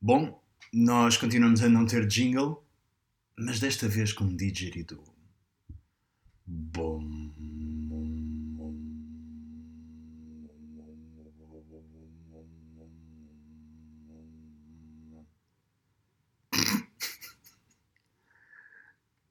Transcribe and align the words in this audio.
Bom, 0.00 0.40
nós 0.72 1.16
continuamos 1.16 1.60
a 1.60 1.68
não 1.68 1.84
ter 1.84 2.06
jingle, 2.06 2.64
mas 3.36 3.58
desta 3.58 3.88
vez 3.88 4.12
com 4.12 4.24
um 4.24 4.36
didgeridoo. 4.36 5.02
Bom. 6.46 7.02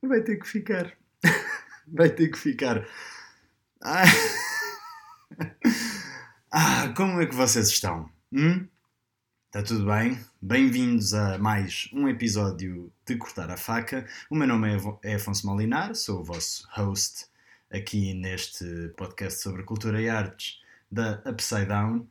Vai 0.01 0.21
ter 0.21 0.35
que 0.37 0.47
ficar. 0.47 0.97
Vai 1.87 2.09
ter 2.09 2.29
que 2.29 2.37
ficar. 2.37 2.85
Ah, 3.81 4.03
ah 6.51 6.93
como 6.95 7.21
é 7.21 7.25
que 7.25 7.35
vocês 7.35 7.69
estão? 7.69 8.11
Hum? 8.33 8.67
Está 9.47 9.63
tudo 9.63 9.85
bem? 9.85 10.19
Bem-vindos 10.41 11.13
a 11.13 11.37
mais 11.37 11.89
um 11.93 12.09
episódio 12.09 12.91
de 13.05 13.15
Cortar 13.15 13.49
a 13.49 13.55
Faca. 13.55 14.05
O 14.29 14.35
meu 14.35 14.45
nome 14.45 14.67
é 15.01 15.15
Afonso 15.15 15.47
Malinar, 15.47 15.95
sou 15.95 16.19
o 16.19 16.23
vosso 16.23 16.67
host 16.71 17.27
aqui 17.71 18.13
neste 18.13 18.65
podcast 18.97 19.41
sobre 19.41 19.63
cultura 19.63 20.01
e 20.01 20.09
artes 20.09 20.59
da 20.91 21.23
Upside 21.25 21.67
Down. 21.67 22.05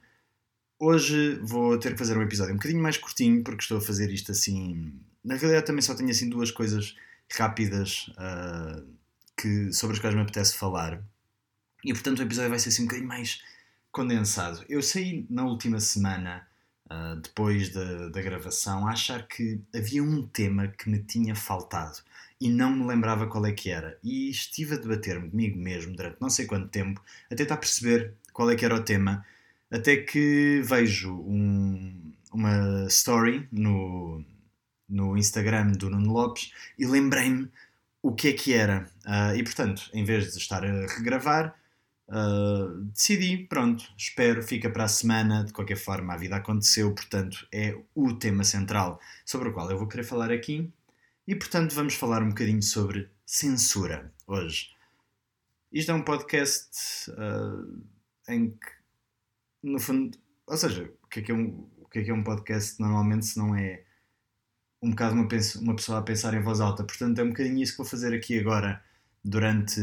Hoje 0.78 1.38
vou 1.42 1.78
ter 1.78 1.92
que 1.92 1.98
fazer 1.98 2.16
um 2.16 2.22
episódio 2.22 2.54
um 2.54 2.56
bocadinho 2.56 2.82
mais 2.82 2.96
curtinho 2.96 3.44
porque 3.44 3.60
estou 3.60 3.76
a 3.76 3.82
fazer 3.82 4.10
isto 4.10 4.32
assim. 4.32 4.98
Na 5.22 5.34
realidade, 5.34 5.66
também 5.66 5.82
só 5.82 5.94
tenho 5.94 6.08
assim 6.08 6.30
duas 6.30 6.50
coisas 6.50 6.96
rápidas 7.30 8.10
uh, 8.16 8.82
que, 9.36 9.70
sobre 9.74 9.94
as 9.94 10.00
quais 10.00 10.16
me 10.16 10.22
apetece 10.22 10.56
falar 10.56 11.02
e 11.84 11.92
portanto 11.92 12.20
o 12.20 12.22
episódio 12.22 12.48
vai 12.48 12.58
ser 12.58 12.70
assim 12.70 12.84
um 12.84 12.86
bocadinho 12.86 13.08
mais 13.08 13.42
condensado. 13.92 14.64
Eu 14.70 14.80
saí 14.80 15.26
na 15.28 15.44
última 15.44 15.78
semana 15.80 16.48
uh, 16.90 17.16
depois 17.20 17.70
da, 17.70 18.08
da 18.08 18.22
gravação, 18.22 18.86
a 18.86 18.92
achar 18.92 19.26
que 19.26 19.60
havia 19.74 20.02
um 20.02 20.26
tema 20.26 20.68
que 20.68 20.88
me 20.88 20.98
tinha 20.98 21.34
faltado 21.34 21.98
e 22.40 22.48
não 22.50 22.70
me 22.70 22.86
lembrava 22.86 23.26
qual 23.26 23.46
é 23.46 23.52
que 23.52 23.70
era. 23.70 23.98
E 24.02 24.30
estive 24.30 24.74
a 24.74 24.78
debater-me 24.78 25.30
comigo 25.30 25.58
mesmo 25.58 25.96
durante 25.96 26.20
não 26.20 26.30
sei 26.30 26.46
quanto 26.46 26.68
tempo, 26.68 27.02
a 27.30 27.34
tentar 27.34 27.56
perceber 27.56 28.14
qual 28.32 28.50
é 28.50 28.56
que 28.56 28.64
era 28.64 28.74
o 28.74 28.82
tema, 28.82 29.24
até 29.70 29.96
que 29.96 30.60
vejo 30.64 31.12
um, 31.12 32.12
uma 32.32 32.86
story 32.88 33.48
no, 33.50 34.22
no 34.88 35.16
Instagram 35.16 35.72
do 35.72 35.90
Nuno 35.90 36.12
Lopes 36.12 36.52
e 36.78 36.86
lembrei-me 36.86 37.50
o 38.02 38.14
que 38.14 38.28
é 38.28 38.32
que 38.32 38.52
era. 38.52 38.88
Uh, 39.04 39.36
e 39.36 39.42
portanto, 39.42 39.90
em 39.92 40.04
vez 40.04 40.32
de 40.32 40.38
estar 40.38 40.64
a 40.64 40.86
regravar, 40.86 41.54
Uh, 42.08 42.84
decidi, 42.92 43.36
pronto, 43.48 43.84
espero, 43.96 44.42
fica 44.42 44.70
para 44.70 44.84
a 44.84 44.88
semana. 44.88 45.44
De 45.44 45.52
qualquer 45.52 45.76
forma, 45.76 46.14
a 46.14 46.16
vida 46.16 46.36
aconteceu, 46.36 46.94
portanto, 46.94 47.46
é 47.52 47.76
o 47.94 48.14
tema 48.14 48.44
central 48.44 49.00
sobre 49.24 49.48
o 49.48 49.52
qual 49.52 49.70
eu 49.70 49.78
vou 49.78 49.88
querer 49.88 50.04
falar 50.04 50.30
aqui. 50.30 50.72
E 51.26 51.34
portanto, 51.34 51.74
vamos 51.74 51.94
falar 51.94 52.22
um 52.22 52.28
bocadinho 52.28 52.62
sobre 52.62 53.10
censura 53.24 54.12
hoje. 54.26 54.70
Isto 55.72 55.90
é 55.90 55.94
um 55.94 56.02
podcast 56.02 57.10
uh, 57.10 57.82
em 58.28 58.50
que, 58.50 58.70
no 59.62 59.80
fundo, 59.80 60.16
ou 60.46 60.56
seja, 60.56 60.90
o 61.02 61.08
que, 61.08 61.20
é 61.20 61.22
que 61.22 61.32
é 61.32 61.34
um, 61.34 61.68
o 61.78 61.88
que 61.88 61.98
é 61.98 62.04
que 62.04 62.10
é 62.10 62.14
um 62.14 62.22
podcast 62.22 62.80
normalmente 62.80 63.26
se 63.26 63.38
não 63.38 63.56
é 63.56 63.82
um 64.80 64.90
bocado 64.90 65.14
uma, 65.14 65.28
uma 65.62 65.76
pessoa 65.76 65.98
a 65.98 66.02
pensar 66.02 66.34
em 66.34 66.42
voz 66.42 66.60
alta? 66.60 66.84
Portanto, 66.84 67.18
é 67.18 67.24
um 67.24 67.30
bocadinho 67.30 67.60
isso 67.60 67.72
que 67.72 67.78
vou 67.78 67.86
fazer 67.86 68.14
aqui 68.14 68.38
agora 68.38 68.82
durante 69.28 69.80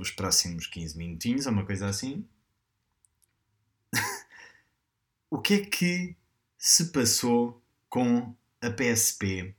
os 0.00 0.10
próximos 0.10 0.66
15 0.66 0.96
minutinhos, 0.96 1.46
ou 1.46 1.52
uma 1.52 1.66
coisa 1.66 1.86
assim. 1.86 2.26
o 5.30 5.40
que 5.40 5.54
é 5.54 5.64
que 5.64 6.16
se 6.58 6.86
passou 6.86 7.62
com 7.88 8.34
a 8.60 8.70
PSP 8.70 9.54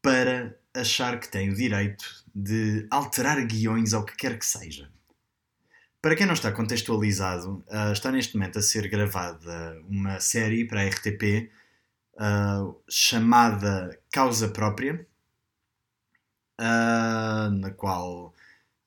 para 0.00 0.58
achar 0.74 1.20
que 1.20 1.28
tem 1.28 1.50
o 1.50 1.54
direito 1.54 2.24
de 2.34 2.86
alterar 2.90 3.44
guiões 3.46 3.92
ao 3.92 4.04
que 4.04 4.16
quer 4.16 4.38
que 4.38 4.46
seja? 4.46 4.90
Para 6.00 6.16
quem 6.16 6.26
não 6.26 6.34
está 6.34 6.50
contextualizado, 6.52 7.64
uh, 7.68 7.92
está 7.92 8.10
neste 8.10 8.36
momento 8.36 8.58
a 8.58 8.62
ser 8.62 8.88
gravada 8.88 9.80
uma 9.88 10.20
série 10.20 10.64
para 10.64 10.82
a 10.82 10.88
RTP 10.88 11.50
ah, 12.20 12.64
chamada 12.88 13.96
Causa 14.10 14.48
Própria, 14.48 15.06
uh, 16.58 17.50
na 17.50 17.70
qual 17.70 18.34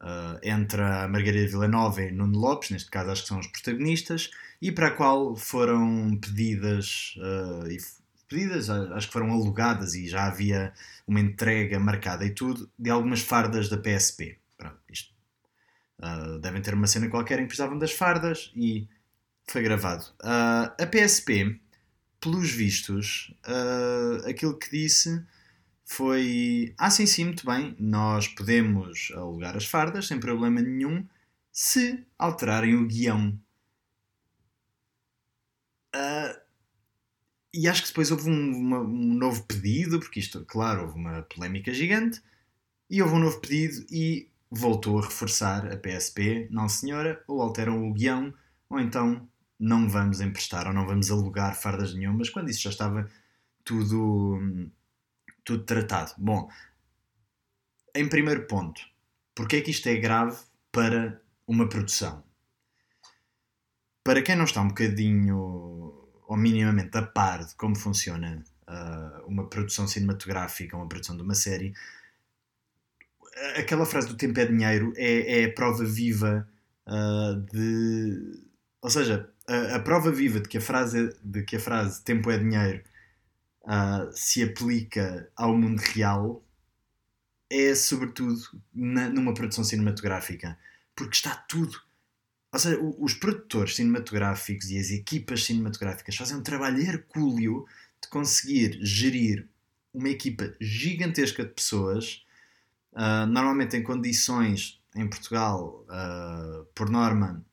uh, 0.01 0.39
entra 0.43 1.07
Margarida 1.07 1.47
Villanova 1.47 2.01
e 2.01 2.11
Nuno 2.11 2.37
Lopes, 2.37 2.69
neste 2.71 2.89
caso 2.89 3.11
acho 3.11 3.21
que 3.23 3.27
são 3.27 3.39
os 3.39 3.47
protagonistas, 3.47 4.29
e 4.61 4.71
para 4.71 4.87
a 4.87 4.91
qual 4.91 5.35
foram 5.35 6.17
pedidas, 6.17 7.15
uh, 7.17 7.67
e 7.69 7.77
pedidas, 8.27 8.69
acho 8.69 9.07
que 9.07 9.13
foram 9.13 9.31
alugadas 9.31 9.93
e 9.93 10.07
já 10.07 10.25
havia 10.25 10.73
uma 11.07 11.19
entrega 11.19 11.79
marcada 11.79 12.25
e 12.25 12.29
tudo, 12.29 12.69
de 12.77 12.89
algumas 12.89 13.21
fardas 13.21 13.67
da 13.69 13.77
PSP. 13.77 14.37
Pronto, 14.57 14.79
isto. 14.89 15.13
devem 16.41 16.61
ter 16.61 16.73
uma 16.73 16.87
cena 16.87 17.09
qualquer 17.09 17.39
em 17.39 17.41
que 17.41 17.47
precisavam 17.47 17.77
das 17.77 17.91
fardas 17.91 18.51
e 18.55 18.87
foi 19.47 19.61
gravado. 19.61 20.05
a 20.21 20.85
PSP, 20.85 21.59
pelos 22.21 22.51
vistos, 22.51 23.33
aquilo 24.25 24.57
que 24.57 24.71
disse 24.71 25.21
foi: 25.91 26.73
Ah, 26.77 26.89
sim, 26.89 27.05
sim, 27.05 27.25
muito 27.25 27.45
bem, 27.45 27.75
nós 27.77 28.27
podemos 28.27 29.11
alugar 29.13 29.57
as 29.57 29.65
fardas 29.65 30.07
sem 30.07 30.19
problema 30.19 30.61
nenhum 30.61 31.05
se 31.51 32.05
alterarem 32.17 32.75
o 32.75 32.87
guião. 32.87 33.37
Uh, 35.93 36.39
e 37.53 37.67
acho 37.67 37.81
que 37.81 37.89
depois 37.89 38.09
houve 38.11 38.29
um, 38.29 38.51
uma, 38.55 38.79
um, 38.79 39.13
novo 39.13 39.43
pedido, 39.43 39.99
porque 39.99 40.21
isto, 40.21 40.45
claro, 40.45 40.83
houve 40.83 40.95
uma 40.95 41.23
polémica 41.23 41.73
gigante, 41.73 42.21
e 42.89 43.01
houve 43.01 43.15
um 43.15 43.19
novo 43.19 43.41
pedido 43.41 43.85
e 43.91 44.29
voltou 44.49 44.99
a 44.99 45.03
reforçar 45.03 45.71
a 45.71 45.77
PSP: 45.77 46.47
não, 46.51 46.69
senhora, 46.69 47.21
ou 47.27 47.41
alteram 47.41 47.89
o 47.89 47.93
guião, 47.93 48.33
ou 48.69 48.79
então 48.79 49.27
não 49.59 49.89
vamos 49.89 50.21
emprestar 50.21 50.67
ou 50.67 50.73
não 50.73 50.85
vamos 50.87 51.11
alugar 51.11 51.59
fardas 51.59 51.93
nenhumas, 51.93 52.29
quando 52.29 52.49
isso 52.49 52.61
já 52.61 52.69
estava 52.69 53.09
tudo 53.65 54.35
hum, 54.35 54.71
tudo 55.43 55.63
tratado. 55.63 56.13
Bom, 56.17 56.49
em 57.95 58.07
primeiro 58.07 58.47
ponto, 58.47 58.81
porque 59.35 59.57
é 59.57 59.61
que 59.61 59.71
isto 59.71 59.87
é 59.87 59.95
grave 59.95 60.37
para 60.71 61.21
uma 61.47 61.67
produção? 61.67 62.23
Para 64.03 64.21
quem 64.21 64.35
não 64.35 64.45
está 64.45 64.61
um 64.61 64.69
bocadinho 64.69 65.37
ou 66.27 66.37
minimamente 66.37 66.97
a 66.97 67.03
par 67.03 67.45
de 67.45 67.53
como 67.55 67.75
funciona 67.75 68.43
uh, 68.67 69.27
uma 69.27 69.47
produção 69.47 69.87
cinematográfica, 69.87 70.77
uma 70.77 70.87
produção 70.87 71.15
de 71.15 71.23
uma 71.23 71.35
série, 71.35 71.73
aquela 73.57 73.85
frase 73.85 74.07
do 74.07 74.15
tempo 74.15 74.39
é 74.39 74.45
dinheiro 74.45 74.93
é, 74.95 75.41
é 75.41 75.45
a 75.45 75.53
prova 75.53 75.83
viva 75.83 76.47
uh, 76.87 77.35
de. 77.51 78.39
Ou 78.81 78.89
seja, 78.89 79.29
a, 79.47 79.75
a, 79.75 79.79
prova 79.79 80.11
viva 80.11 80.39
de 80.39 80.49
que 80.49 80.57
a 80.57 80.61
frase, 80.61 81.15
de 81.23 81.43
que 81.43 81.55
a 81.55 81.59
frase 81.59 82.03
tempo 82.03 82.31
é 82.31 82.37
dinheiro 82.37 82.81
uh, 83.63 84.11
se 84.13 84.43
aplica 84.43 85.29
ao 85.35 85.55
mundo 85.55 85.79
real 85.79 86.43
é 87.49 87.75
sobretudo 87.75 88.39
na, 88.73 89.09
numa 89.09 89.33
produção 89.33 89.63
cinematográfica, 89.63 90.57
porque 90.95 91.15
está 91.15 91.35
tudo. 91.35 91.81
Ou 92.53 92.59
seja, 92.59 92.79
os 92.79 93.13
produtores 93.13 93.75
cinematográficos 93.75 94.69
e 94.71 94.77
as 94.77 94.89
equipas 94.89 95.43
cinematográficas 95.43 96.15
fazem 96.15 96.37
um 96.37 96.43
trabalho 96.43 96.81
hercúleo 96.81 97.65
de 98.01 98.09
conseguir 98.09 98.79
gerir 98.81 99.47
uma 99.93 100.09
equipa 100.09 100.53
gigantesca 100.59 101.43
de 101.43 101.51
pessoas, 101.51 102.25
uh, 102.93 103.25
normalmente 103.27 103.75
em 103.75 103.83
condições 103.83 104.81
em 104.95 105.07
Portugal, 105.07 105.85
uh, 105.89 106.65
por 106.73 106.89
norma, 106.89 107.45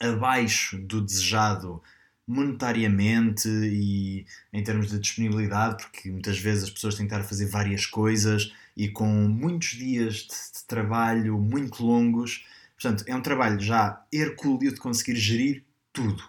abaixo 0.00 0.78
do 0.78 1.00
desejado 1.00 1.82
monetariamente 2.26 3.48
e 3.48 4.26
em 4.52 4.64
termos 4.64 4.90
de 4.90 4.98
disponibilidade, 4.98 5.82
porque 5.82 6.10
muitas 6.10 6.38
vezes 6.38 6.64
as 6.64 6.70
pessoas 6.70 6.94
têm 6.94 7.06
que 7.06 7.14
estar 7.14 7.24
a 7.24 7.28
fazer 7.28 7.46
várias 7.46 7.86
coisas 7.86 8.52
e 8.76 8.88
com 8.88 9.06
muitos 9.06 9.68
dias 9.70 10.14
de, 10.16 10.28
de 10.28 10.64
trabalho 10.66 11.38
muito 11.38 11.84
longos. 11.84 12.44
Portanto, 12.80 13.04
é 13.06 13.14
um 13.14 13.22
trabalho 13.22 13.60
já 13.60 14.04
hercúleo 14.12 14.72
de 14.72 14.80
conseguir 14.80 15.16
gerir 15.16 15.64
tudo. 15.92 16.22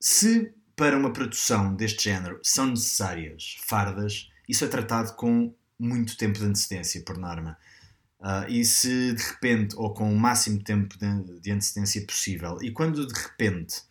Se 0.00 0.54
para 0.76 0.96
uma 0.96 1.12
produção 1.12 1.74
deste 1.74 2.04
género 2.04 2.38
são 2.42 2.66
necessárias 2.66 3.56
fardas, 3.62 4.30
isso 4.48 4.64
é 4.64 4.68
tratado 4.68 5.14
com 5.14 5.52
muito 5.78 6.16
tempo 6.16 6.38
de 6.38 6.44
antecedência, 6.44 7.02
por 7.02 7.18
norma. 7.18 7.58
Uh, 8.26 8.50
e 8.50 8.64
se 8.64 9.12
de 9.12 9.22
repente, 9.22 9.76
ou 9.76 9.94
com 9.94 10.12
o 10.12 10.18
máximo 10.18 10.60
tempo 10.60 10.98
de, 10.98 11.40
de 11.40 11.52
antecedência 11.52 12.04
possível, 12.04 12.58
e 12.60 12.72
quando 12.72 13.06
de 13.06 13.14
repente 13.14 13.82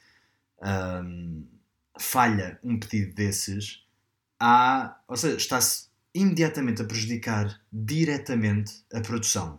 um, 0.62 1.48
falha 1.98 2.60
um 2.62 2.78
pedido 2.78 3.16
desses, 3.16 3.86
há, 4.38 5.00
ou 5.08 5.16
seja, 5.16 5.38
está-se 5.38 5.88
imediatamente 6.14 6.82
a 6.82 6.86
prejudicar 6.86 7.62
diretamente 7.72 8.84
a 8.94 9.00
produção. 9.00 9.58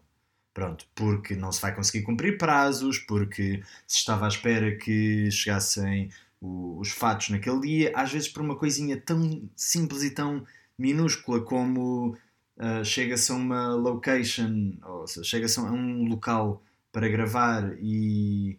Pronto, 0.53 0.87
porque 0.95 1.35
não 1.35 1.51
se 1.53 1.63
vai 1.63 1.75
conseguir 1.75 2.05
cumprir 2.05 2.37
prazos, 2.37 2.99
porque 2.99 3.63
se 3.87 3.99
estava 3.99 4.27
à 4.27 4.29
espera 4.29 4.77
que 4.77 5.31
chegassem 5.31 6.11
o, 6.39 6.79
os 6.79 6.91
fatos 6.91 7.31
naquele 7.31 7.61
dia, 7.61 7.93
às 7.95 8.13
vezes 8.13 8.29
por 8.29 8.43
uma 8.43 8.57
coisinha 8.57 9.01
tão 9.01 9.49
simples 9.57 10.03
e 10.03 10.11
tão 10.11 10.47
minúscula 10.79 11.41
como 11.41 12.15
uh, 12.59 12.85
chega-se 12.85 13.31
a 13.33 13.35
uma 13.35 13.75
location, 13.75 14.77
ou 14.83 15.07
seja, 15.07 15.25
chega-se 15.25 15.59
a 15.61 15.63
um 15.63 16.05
local 16.05 16.63
para 16.93 17.09
gravar 17.09 17.77
e 17.81 18.59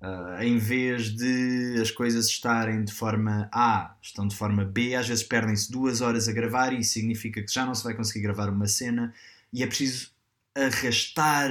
uh, 0.00 0.42
em 0.42 0.58
vez 0.58 1.10
de 1.14 1.80
as 1.80 1.90
coisas 1.90 2.26
estarem 2.26 2.84
de 2.84 2.92
forma 2.92 3.48
A, 3.52 3.96
estão 4.00 4.26
de 4.26 4.36
forma 4.36 4.64
B, 4.64 4.94
às 4.94 5.08
vezes 5.08 5.24
perdem-se 5.24 5.70
duas 5.70 6.00
horas 6.00 6.28
a 6.28 6.32
gravar 6.32 6.72
e 6.72 6.80
isso 6.80 6.92
significa 6.92 7.42
que 7.42 7.52
já 7.52 7.66
não 7.66 7.74
se 7.74 7.84
vai 7.84 7.94
conseguir 7.94 8.22
gravar 8.22 8.48
uma 8.48 8.66
cena 8.66 9.12
e 9.52 9.62
é 9.62 9.66
preciso 9.66 10.12
arrastar 10.54 11.50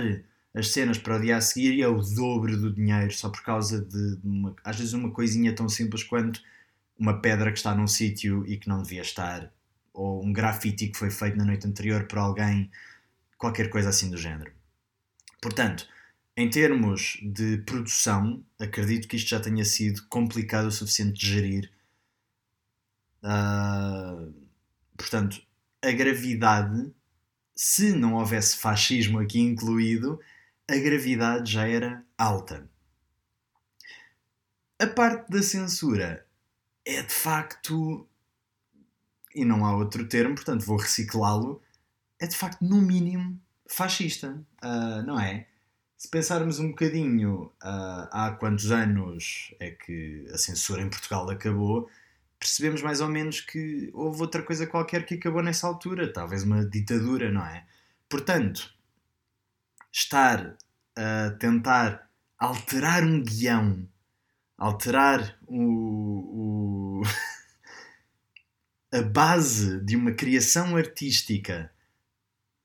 as 0.54 0.70
cenas 0.70 0.98
para 0.98 1.18
o 1.18 1.22
dia 1.22 1.38
a 1.38 1.42
seguir 1.42 1.74
e 1.74 1.82
é 1.82 1.88
o 1.88 2.00
dobro 2.00 2.56
do 2.56 2.72
dinheiro 2.72 3.12
só 3.12 3.30
por 3.30 3.44
causa 3.44 3.82
de, 3.82 4.20
uma, 4.24 4.56
às 4.64 4.78
vezes 4.78 4.94
uma 4.94 5.12
coisinha 5.12 5.54
tão 5.54 5.68
simples 5.68 6.04
quanto 6.04 6.42
uma 6.98 7.20
pedra 7.20 7.52
que 7.52 7.58
está 7.58 7.74
num 7.76 7.88
sítio 7.88 8.46
e 8.48 8.58
que 8.58 8.70
não 8.70 8.84
devia 8.84 9.02
estar 9.02 9.52
ou 9.94 10.24
um 10.24 10.34
grafite 10.34 10.88
que 10.88 10.98
foi 10.98 11.10
feito 11.10 11.38
na 11.38 11.46
noite 11.46 11.68
anterior 11.68 12.08
por 12.08 12.18
alguém 12.18 12.72
qualquer 13.38 13.70
coisa 13.70 13.90
assim 13.90 14.10
do 14.10 14.18
género 14.18 14.52
portanto 15.42 15.88
em 16.36 16.50
termos 16.50 17.20
de 17.22 17.58
produção 17.60 18.44
acredito 18.60 19.08
que 19.08 19.16
isto 19.16 19.30
já 19.30 19.40
tenha 19.40 19.64
sido 19.64 20.04
complicado 20.08 20.66
o 20.66 20.72
suficiente 20.72 21.20
de 21.20 21.28
gerir 21.28 21.72
uh, 23.24 24.34
portanto 24.98 25.42
a 25.82 25.92
gravidade 25.92 26.92
se 27.56 27.92
não 27.92 28.16
houvesse 28.16 28.58
fascismo 28.58 29.20
aqui 29.20 29.40
incluído 29.40 30.20
a 30.70 30.78
gravidade 30.78 31.52
já 31.52 31.68
era 31.68 32.04
alta. 32.18 32.68
A 34.80 34.88
parte 34.88 35.30
da 35.30 35.42
censura 35.42 36.26
é 36.86 37.02
de 37.02 37.14
facto, 37.14 38.08
e 39.36 39.46
não 39.46 39.66
há 39.66 39.76
outro 39.76 40.08
termo, 40.08 40.36
portanto 40.36 40.66
vou 40.66 40.78
reciclá-lo, 40.78 41.62
é 42.20 42.28
de 42.28 42.36
facto, 42.36 42.62
no 42.62 42.82
mínimo, 42.82 43.40
fascista, 43.68 44.42
uh, 44.64 45.06
não 45.06 45.20
é? 45.20 45.48
Se 45.98 46.10
pensarmos 46.10 46.60
um 46.60 46.70
bocadinho 46.70 47.52
uh, 47.64 48.08
há 48.12 48.36
quantos 48.40 48.72
anos 48.72 49.54
é 49.60 49.72
que 49.72 50.28
a 50.34 50.38
censura 50.38 50.82
em 50.82 50.90
Portugal 50.90 51.30
acabou, 51.30 51.90
percebemos 52.40 52.82
mais 52.82 53.00
ou 53.00 53.08
menos 53.08 53.40
que 53.40 53.90
houve 53.94 54.22
outra 54.22 54.44
coisa 54.44 54.68
qualquer 54.68 55.06
que 55.06 55.16
acabou 55.16 55.42
nessa 55.42 55.66
altura, 55.66 56.12
talvez 56.12 56.44
uma 56.44 56.66
ditadura, 56.66 57.32
não 57.32 57.46
é? 57.46 57.66
Portanto, 58.10 58.70
estar 59.92 60.58
a 60.96 61.32
tentar 61.40 62.10
alterar 62.38 63.04
um 63.04 63.24
guião, 63.24 63.88
alterar 64.58 65.38
o, 65.48 67.00
o 67.00 67.04
a 68.94 69.02
base 69.02 69.80
de 69.80 69.96
uma 69.96 70.12
criação 70.12 70.78
artística, 70.78 71.74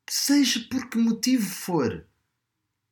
seja 0.09 0.61
por 0.71 0.91
que 0.91 0.99
motivo 0.99 1.49
for, 1.49 2.07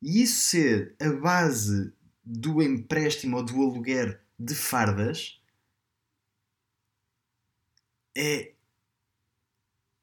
e 0.01 0.23
isso 0.23 0.49
ser 0.49 0.95
a 0.99 1.11
base 1.11 1.93
do 2.25 2.63
empréstimo 2.63 3.37
ou 3.37 3.43
do 3.43 3.61
aluguer 3.61 4.19
de 4.39 4.55
fardas, 4.55 5.39
é. 8.17 8.53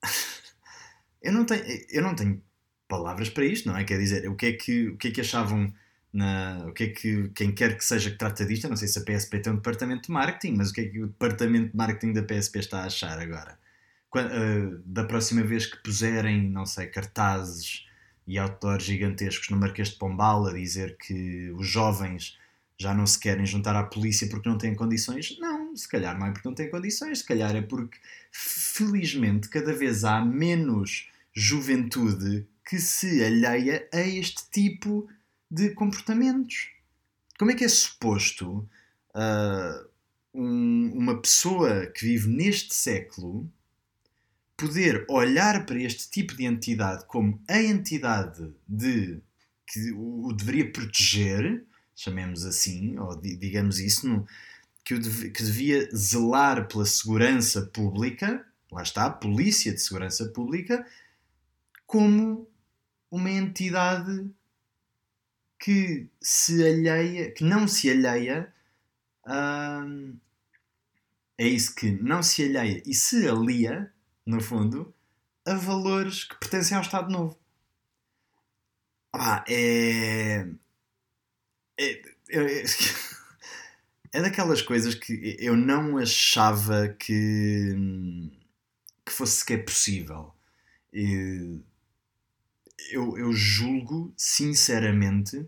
eu 1.20 1.32
não 1.32 1.44
tenho, 1.44 1.64
eu 1.90 2.02
não 2.02 2.14
tenho 2.14 2.40
palavras 2.86 3.28
para 3.28 3.44
isto, 3.44 3.66
não 3.66 3.76
é? 3.76 3.82
Quer 3.82 3.98
dizer, 3.98 4.28
o 4.28 4.36
que 4.36 4.46
é 4.46 4.52
que, 4.52 4.88
o 4.90 4.96
que, 4.96 5.08
é 5.08 5.10
que 5.10 5.20
achavam 5.20 5.74
na, 6.14 6.64
o 6.68 6.72
que 6.72 6.84
é 6.84 6.88
que 6.88 7.28
quem 7.34 7.52
quer 7.52 7.76
que 7.76 7.84
seja 7.84 8.08
que 8.08 8.16
trata 8.16 8.46
disto, 8.46 8.68
não 8.68 8.76
sei 8.76 8.86
se 8.86 9.00
a 9.00 9.02
PSP 9.02 9.40
tem 9.40 9.52
um 9.52 9.56
departamento 9.56 10.06
de 10.06 10.12
marketing, 10.12 10.54
mas 10.56 10.70
o 10.70 10.72
que 10.72 10.80
é 10.82 10.84
que 10.88 11.02
o 11.02 11.08
departamento 11.08 11.72
de 11.72 11.76
marketing 11.76 12.12
da 12.12 12.22
PSP 12.22 12.60
está 12.60 12.82
a 12.82 12.86
achar 12.86 13.18
agora? 13.18 13.58
Quando, 14.08 14.30
uh, 14.30 14.82
da 14.86 15.02
próxima 15.04 15.42
vez 15.42 15.66
que 15.66 15.76
puserem, 15.82 16.48
não 16.48 16.64
sei, 16.64 16.86
cartazes 16.86 17.84
e 18.28 18.38
outdoors 18.38 18.84
gigantescos 18.84 19.50
no 19.50 19.56
Marquês 19.56 19.88
de 19.88 19.96
Pombal 19.96 20.46
a 20.46 20.52
dizer 20.52 20.96
que 20.96 21.50
os 21.50 21.66
jovens 21.66 22.38
já 22.78 22.94
não 22.94 23.06
se 23.06 23.18
querem 23.18 23.44
juntar 23.44 23.74
à 23.74 23.82
polícia 23.82 24.28
porque 24.28 24.48
não 24.48 24.56
têm 24.56 24.74
condições, 24.74 25.36
não, 25.40 25.76
se 25.76 25.88
calhar 25.88 26.16
não 26.16 26.26
é 26.28 26.30
porque 26.30 26.48
não 26.48 26.54
têm 26.54 26.70
condições, 26.70 27.18
se 27.18 27.24
calhar 27.26 27.54
é 27.56 27.62
porque 27.62 27.98
felizmente 28.30 29.48
cada 29.48 29.72
vez 29.72 30.04
há 30.04 30.24
menos 30.24 31.10
juventude 31.32 32.46
que 32.64 32.78
se 32.78 33.22
alheia 33.24 33.88
a 33.92 34.00
este 34.00 34.48
tipo 34.50 35.08
de 35.08 35.14
comportamentos. 35.74 36.70
Como 37.38 37.50
é 37.50 37.54
que 37.54 37.64
é 37.64 37.68
suposto 37.68 38.68
uh, 39.14 39.88
um, 40.32 40.92
uma 40.94 41.20
pessoa 41.20 41.86
que 41.86 42.04
vive 42.06 42.28
neste 42.28 42.74
século 42.74 43.50
poder 44.56 45.04
olhar 45.08 45.66
para 45.66 45.80
este 45.80 46.10
tipo 46.10 46.36
de 46.36 46.44
entidade 46.44 47.04
como 47.06 47.40
a 47.48 47.60
entidade 47.60 48.52
de, 48.68 49.20
que 49.66 49.92
o, 49.92 50.32
deveria 50.32 50.70
proteger, 50.70 51.64
chamemos 51.94 52.44
assim, 52.44 52.96
ou 52.98 53.20
digamos 53.20 53.78
isso, 53.78 54.08
no, 54.08 54.26
que, 54.84 54.94
o 54.94 55.00
que 55.00 55.42
devia 55.42 55.88
zelar 55.94 56.68
pela 56.68 56.84
segurança 56.84 57.62
pública, 57.62 58.46
lá 58.70 58.82
está, 58.82 59.06
a 59.06 59.10
Polícia 59.10 59.72
de 59.72 59.80
Segurança 59.80 60.26
Pública, 60.28 60.86
como 61.86 62.48
uma 63.10 63.30
entidade 63.30 64.28
que 65.64 66.10
se 66.20 66.62
alheia, 66.62 67.30
que 67.30 67.42
não 67.42 67.66
se 67.66 67.90
alheia, 67.90 68.52
hum, 69.26 70.14
é 71.38 71.48
isso 71.48 71.74
que 71.74 71.90
não 71.90 72.22
se 72.22 72.44
alheia 72.44 72.82
e 72.84 72.92
se 72.92 73.26
alia, 73.26 73.90
no 74.26 74.42
fundo, 74.42 74.94
a 75.46 75.54
valores 75.54 76.24
que 76.24 76.38
pertencem 76.38 76.76
ao 76.76 76.82
Estado 76.82 77.10
Novo. 77.10 77.38
Ah, 79.10 79.42
é... 79.48 80.46
É, 81.78 82.02
é, 82.28 82.64
é 84.12 84.20
daquelas 84.20 84.60
coisas 84.60 84.94
que 84.94 85.34
eu 85.40 85.56
não 85.56 85.96
achava 85.96 86.88
que, 86.88 87.74
que 89.02 89.12
fosse 89.12 89.38
sequer 89.38 89.64
possível. 89.64 90.34
Eu, 92.90 93.16
eu 93.18 93.32
julgo 93.32 94.12
sinceramente, 94.16 95.46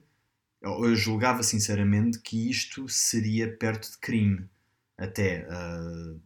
eu 0.63 0.95
julgava 0.95 1.43
sinceramente 1.43 2.19
que 2.21 2.51
isto 2.51 2.89
seria 2.89 3.57
perto 3.57 3.91
de 3.91 3.99
crime. 3.99 4.49
Até. 4.97 5.47
Uh, 5.49 6.21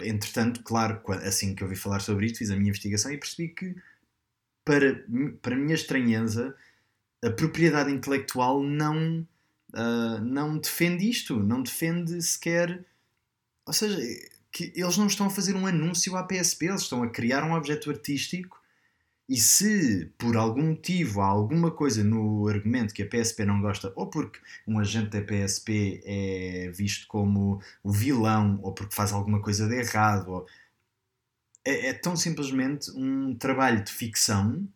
entretanto, 0.00 0.62
claro, 0.62 1.00
assim 1.24 1.54
que 1.54 1.62
eu 1.62 1.68
ouvi 1.68 1.78
falar 1.78 2.00
sobre 2.00 2.26
isto, 2.26 2.38
fiz 2.38 2.50
a 2.50 2.56
minha 2.56 2.70
investigação 2.70 3.12
e 3.12 3.18
percebi 3.18 3.48
que, 3.48 3.76
para, 4.64 5.04
para 5.42 5.56
minha 5.56 5.74
estranheza, 5.74 6.56
a 7.22 7.30
propriedade 7.30 7.90
intelectual 7.90 8.62
não, 8.62 9.26
uh, 9.74 10.20
não 10.22 10.58
defende 10.58 11.08
isto, 11.08 11.38
não 11.38 11.62
defende 11.62 12.20
sequer. 12.22 12.84
Ou 13.66 13.72
seja, 13.72 13.98
que 14.50 14.72
eles 14.74 14.96
não 14.96 15.06
estão 15.06 15.26
a 15.26 15.30
fazer 15.30 15.54
um 15.54 15.66
anúncio 15.66 16.16
à 16.16 16.22
PSP, 16.22 16.66
eles 16.66 16.82
estão 16.82 17.02
a 17.02 17.10
criar 17.10 17.44
um 17.44 17.54
objeto 17.54 17.90
artístico 17.90 18.63
e 19.28 19.36
se 19.36 20.12
por 20.18 20.36
algum 20.36 20.68
motivo 20.70 21.20
há 21.20 21.26
alguma 21.26 21.70
coisa 21.70 22.04
no 22.04 22.46
argumento 22.46 22.92
que 22.92 23.02
a 23.02 23.08
PSP 23.08 23.44
não 23.44 23.60
gosta, 23.60 23.92
ou 23.96 24.08
porque 24.08 24.38
um 24.66 24.78
agente 24.78 25.10
da 25.10 25.22
PSP 25.22 26.02
é 26.04 26.70
visto 26.74 27.06
como 27.06 27.60
o 27.82 27.90
vilão, 27.90 28.60
ou 28.62 28.72
porque 28.72 28.94
faz 28.94 29.12
alguma 29.12 29.40
coisa 29.40 29.66
de 29.66 29.74
errado, 29.76 30.28
ou... 30.30 30.46
é, 31.64 31.88
é 31.88 31.92
tão 31.94 32.16
simplesmente 32.16 32.90
um 32.92 33.34
trabalho 33.34 33.82
de 33.82 33.92
ficção 33.92 34.68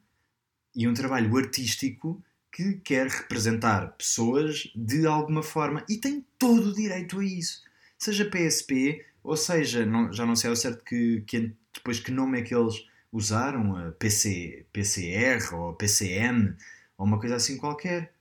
e 0.75 0.89
um 0.89 0.95
trabalho 0.95 1.37
artístico 1.37 2.23
que 2.51 2.75
quer 2.75 3.09
representar 3.09 3.93
pessoas 3.99 4.71
de 4.75 5.07
alguma 5.07 5.43
forma 5.43 5.85
e 5.89 5.99
tem 5.99 6.25
todo 6.39 6.71
o 6.71 6.75
direito 6.75 7.21
a 7.21 7.25
isso. 7.25 7.63
Seja 7.99 8.25
PSP, 8.25 9.05
ou 9.23 9.37
seja, 9.37 9.85
não, 9.85 10.13
já 10.13 10.25
não 10.25 10.35
sei 10.35 10.51
ao 10.51 10.57
certo 10.57 10.83
que, 10.85 11.23
que 11.27 11.53
depois 11.75 12.01
que 12.01 12.11
nome 12.11 12.41
é 12.41 12.43
que 12.43 12.55
eles 12.55 12.87
usaram 13.13 13.77
a 13.77 13.93
PC, 13.93 14.67
PCR 14.73 15.55
ou 15.55 15.75
PCM 15.75 16.57
ou 16.97 17.07
uma 17.07 17.19
coisa 17.19 17.37
assim 17.37 17.57
qualquer. 17.57 18.13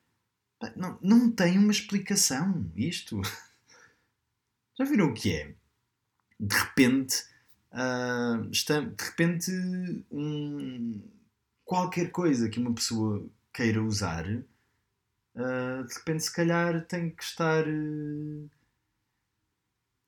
Não, 0.75 0.97
não 1.01 1.31
tem 1.31 1.57
uma 1.57 1.71
explicação 1.71 2.71
isto. 2.75 3.21
Já 4.77 4.85
viram 4.85 5.07
o 5.07 5.13
que 5.13 5.33
é? 5.33 5.55
De 6.39 6.55
repente, 6.55 7.23
uh, 7.71 8.49
está, 8.51 8.79
de 8.79 9.03
repente, 9.03 9.51
um, 10.11 11.01
qualquer 11.65 12.11
coisa 12.11 12.49
que 12.49 12.59
uma 12.59 12.73
pessoa 12.73 13.27
queira 13.53 13.81
usar, 13.81 14.25
uh, 14.27 15.83
de 15.87 15.93
repente, 15.93 16.23
se 16.23 16.33
calhar, 16.33 16.85
tem 16.85 17.09
que 17.09 17.23
estar. 17.23 17.67
Uh, 17.67 18.49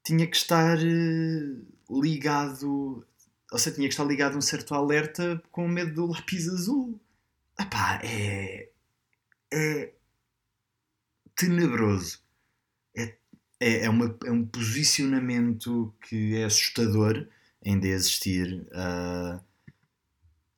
tinha 0.03 0.25
que 0.25 0.37
estar 0.37 0.77
ligado 1.89 3.05
você 3.51 3.71
tinha 3.71 3.87
que 3.87 3.93
estar 3.93 4.03
ligado 4.03 4.35
a 4.35 4.37
um 4.37 4.41
certo 4.41 4.73
alerta 4.75 5.41
com 5.51 5.67
medo 5.67 5.93
do 5.93 6.05
lápis 6.05 6.47
azul. 6.47 6.99
Epá, 7.59 7.99
é. 8.03 8.69
é. 9.51 9.93
tenebroso. 11.35 12.19
É, 12.95 13.15
é, 13.59 13.85
é, 13.85 13.89
uma, 13.89 14.17
é 14.25 14.31
um 14.31 14.45
posicionamento 14.45 15.93
que 16.07 16.35
é 16.35 16.45
assustador 16.45 17.27
ainda 17.65 17.87
existir. 17.87 18.67
Uh, 18.71 19.41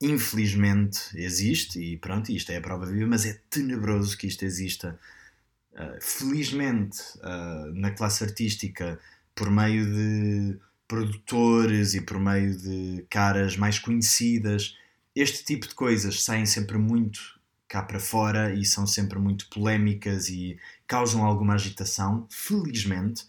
infelizmente 0.02 1.00
existe, 1.16 1.80
e 1.80 1.98
pronto, 1.98 2.32
isto 2.32 2.52
é 2.52 2.58
a 2.58 2.62
prova 2.62 2.86
viva, 2.86 3.08
mas 3.08 3.26
é 3.26 3.40
tenebroso 3.50 4.18
que 4.18 4.28
isto 4.28 4.44
exista. 4.44 5.00
Uh, 5.74 6.02
felizmente, 6.02 7.00
uh, 7.20 7.74
na 7.74 7.92
classe 7.92 8.24
artística, 8.24 9.00
por 9.34 9.50
meio 9.50 9.86
de 9.86 10.60
produtores 10.92 11.94
e 11.94 12.02
por 12.02 12.20
meio 12.20 12.54
de 12.54 13.06
caras 13.10 13.56
mais 13.56 13.80
conhecidas, 13.80 14.78
este 15.16 15.46
tipo 15.46 15.66
de 15.66 15.74
coisas 15.74 16.22
saem 16.22 16.46
sempre 16.46 16.78
muito 16.78 17.40
cá 17.66 17.82
para 17.82 17.98
fora 17.98 18.54
e 18.54 18.66
são 18.66 18.86
sempre 18.86 19.18
muito 19.18 19.48
polémicas 19.50 20.28
e 20.28 20.60
causam 20.86 21.24
alguma 21.24 21.54
agitação, 21.54 22.28
felizmente. 22.30 23.26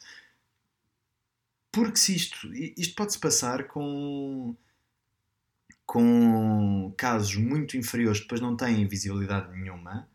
Porque 1.71 1.99
se 1.99 2.17
isto, 2.17 2.53
isto 2.53 2.97
pode-se 2.97 3.21
passar 3.21 3.69
com, 3.69 4.57
com 5.87 6.93
casos 6.99 7.37
muito 7.37 7.77
inferiores 7.77 8.19
depois 8.19 8.41
não 8.41 8.57
têm 8.57 8.89
visibilidade 8.89 9.57
nenhuma. 9.57 10.09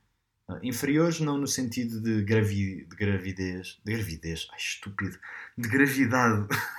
Uh, 0.49 0.59
inferiores 0.61 1.21
não 1.21 1.37
no 1.37 1.47
sentido 1.47 2.01
de, 2.01 2.23
gravi, 2.23 2.85
de 2.89 2.95
gravidez. 2.97 3.79
De 3.85 3.93
gravidez? 3.93 4.47
Ai, 4.51 4.57
estúpido. 4.57 5.17
De 5.57 5.69
gravidade. 5.69 6.45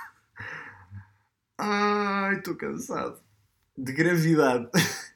Ai, 1.59 2.37
estou 2.37 2.55
cansado. 2.55 3.19
De 3.77 3.91
gravidade. 3.91 4.69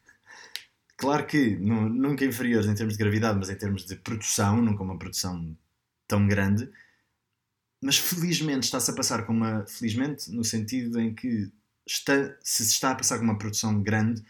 Claro 0.95 1.25
que 1.25 1.57
nunca 1.57 2.23
inferiores 2.23 2.65
em 2.65 2.75
termos 2.75 2.93
de 2.93 3.03
gravidade, 3.03 3.37
mas 3.37 3.49
em 3.49 3.55
termos 3.57 3.83
de 3.85 3.93
produção, 3.97 4.61
nunca 4.61 4.83
uma 4.83 4.97
produção 4.97 5.57
tão 6.07 6.25
grande. 6.25 6.69
Mas 7.81 7.97
felizmente 7.97 8.65
está-se 8.65 8.89
a 8.89 8.93
passar 8.93 9.25
com 9.25 9.33
uma. 9.33 9.65
Felizmente, 9.65 10.31
no 10.31 10.45
sentido 10.45 11.01
em 11.01 11.13
que 11.13 11.51
está, 11.85 12.33
se 12.41 12.63
está 12.63 12.91
a 12.91 12.95
passar 12.95 13.17
com 13.17 13.25
uma 13.25 13.37
produção 13.37 13.81
grande, 13.81 14.23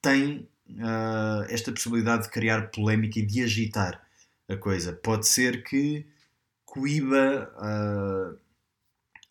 tem 0.00 0.48
uh, 0.68 1.42
esta 1.48 1.72
possibilidade 1.72 2.24
de 2.24 2.30
criar 2.30 2.70
polémica 2.70 3.18
e 3.18 3.26
de 3.26 3.42
agitar 3.42 4.00
a 4.48 4.56
coisa. 4.56 4.92
Pode 4.92 5.26
ser 5.26 5.64
que 5.64 6.06
coíba 6.64 7.52
uh, 7.56 8.38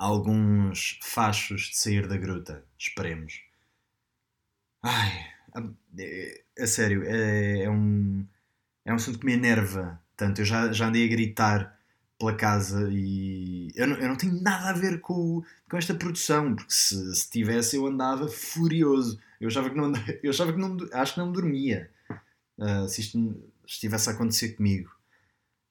alguns 0.01 0.98
fachos 1.03 1.70
de 1.70 1.77
sair 1.77 2.08
da 2.08 2.17
gruta. 2.17 2.65
Esperemos. 2.77 3.43
Ai, 4.81 5.27
é, 6.00 6.41
a, 6.60 6.65
sério, 6.65 7.03
é, 7.05 7.63
é, 7.63 7.70
um, 7.70 8.25
é 8.84 8.91
um 8.91 8.96
assunto 8.96 9.20
que 9.20 9.25
me 9.25 9.34
enerva 9.34 10.01
tanto. 10.17 10.41
Eu 10.41 10.46
já, 10.46 10.72
já 10.72 10.88
andei 10.88 11.05
a 11.05 11.08
gritar 11.08 11.77
pela 12.17 12.36
casa 12.36 12.89
e 12.91 13.72
eu 13.75 13.88
não, 13.88 13.96
eu 13.98 14.08
não 14.08 14.15
tenho 14.15 14.41
nada 14.41 14.70
a 14.70 14.74
ver 14.74 15.00
com, 15.01 15.43
com 15.70 15.77
esta 15.77 15.93
produção, 15.93 16.55
porque 16.55 16.74
se, 16.74 17.15
se 17.15 17.29
tivesse 17.29 17.75
eu 17.75 17.86
andava 17.86 18.27
furioso. 18.27 19.20
Eu 19.39 19.50
achava 19.50 19.70
que 19.70 19.75
não, 19.77 19.86
andava, 19.86 20.05
eu 20.24 20.31
achava 20.31 20.51
que 20.51 20.60
não, 20.60 20.77
acho 20.93 21.13
que 21.13 21.20
não 21.20 21.31
dormia 21.31 21.91
uh, 22.58 22.89
se 22.89 23.01
isto 23.01 23.51
estivesse 23.67 24.10
a 24.10 24.13
acontecer 24.13 24.50
comigo. 24.50 24.91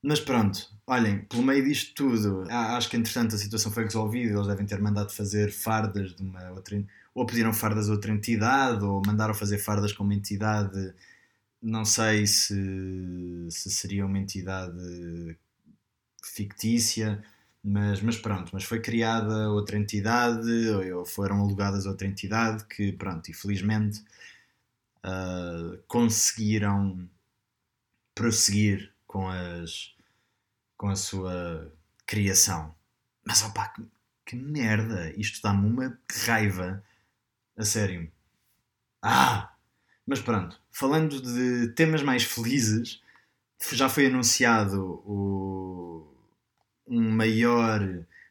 Mas 0.03 0.19
pronto, 0.19 0.67
olhem, 0.87 1.25
pelo 1.27 1.43
meio 1.43 1.63
disto 1.63 1.95
tudo, 1.95 2.45
acho 2.51 2.89
que 2.89 2.97
entretanto 2.97 3.35
a 3.35 3.39
situação 3.39 3.71
foi 3.71 3.85
resolvida, 3.85 4.33
eles 4.35 4.47
devem 4.47 4.65
ter 4.65 4.81
mandado 4.81 5.13
fazer 5.13 5.53
fardas 5.53 6.15
de 6.15 6.23
uma 6.23 6.51
outra 6.53 6.83
ou 7.15 7.27
pediram 7.27 7.53
fardas 7.53 7.89
a 7.89 7.93
outra 7.93 8.13
entidade, 8.13 8.85
ou 8.85 9.03
mandaram 9.05 9.35
fazer 9.35 9.59
fardas 9.59 9.93
com 9.93 10.05
uma 10.05 10.15
entidade, 10.15 10.95
não 11.63 11.85
sei 11.85 12.27
se, 12.27 12.55
se 13.51 13.71
seria 13.71 14.07
uma 14.07 14.19
entidade 14.19 15.37
fictícia, 16.23 17.23
mas, 17.63 18.01
mas 18.01 18.17
pronto, 18.17 18.51
mas 18.53 18.65
foi 18.65 18.81
criada 18.81 19.51
outra 19.51 19.77
entidade, 19.77 20.51
ou 20.95 21.05
foram 21.05 21.41
alugadas 21.41 21.87
outra 21.87 22.07
entidade, 22.07 22.65
que 22.67 22.93
pronto, 22.93 23.31
infelizmente 23.31 24.03
uh, 25.05 25.79
conseguiram 25.87 27.09
prosseguir 28.15 28.93
com, 29.11 29.29
as, 29.29 29.93
com 30.77 30.89
a 30.89 30.95
sua 30.95 31.75
criação. 32.07 32.73
Mas 33.27 33.43
opá, 33.43 33.67
que, 33.71 33.83
que 34.25 34.37
merda! 34.37 35.13
Isto 35.17 35.43
dá-me 35.43 35.67
uma 35.67 35.99
raiva 36.25 36.81
a 37.57 37.65
sério. 37.65 38.09
Ah! 39.03 39.53
Mas 40.07 40.21
pronto, 40.21 40.61
falando 40.71 41.21
de 41.21 41.73
temas 41.75 42.05
mais 42.05 42.23
felizes, 42.23 43.03
já 43.73 43.89
foi 43.89 44.07
anunciado 44.07 45.03
o, 45.05 46.15
um 46.87 47.11
maior, 47.11 47.81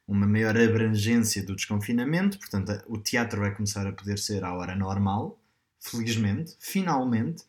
uma 0.07 0.25
maior 0.25 0.57
abrangência 0.57 1.45
do 1.45 1.57
desconfinamento, 1.57 2.39
portanto, 2.39 2.71
o 2.87 2.97
teatro 2.97 3.41
vai 3.41 3.53
começar 3.53 3.85
a 3.85 3.91
poder 3.91 4.17
ser 4.17 4.45
à 4.45 4.53
hora 4.53 4.77
normal, 4.77 5.37
felizmente, 5.77 6.55
finalmente. 6.57 7.43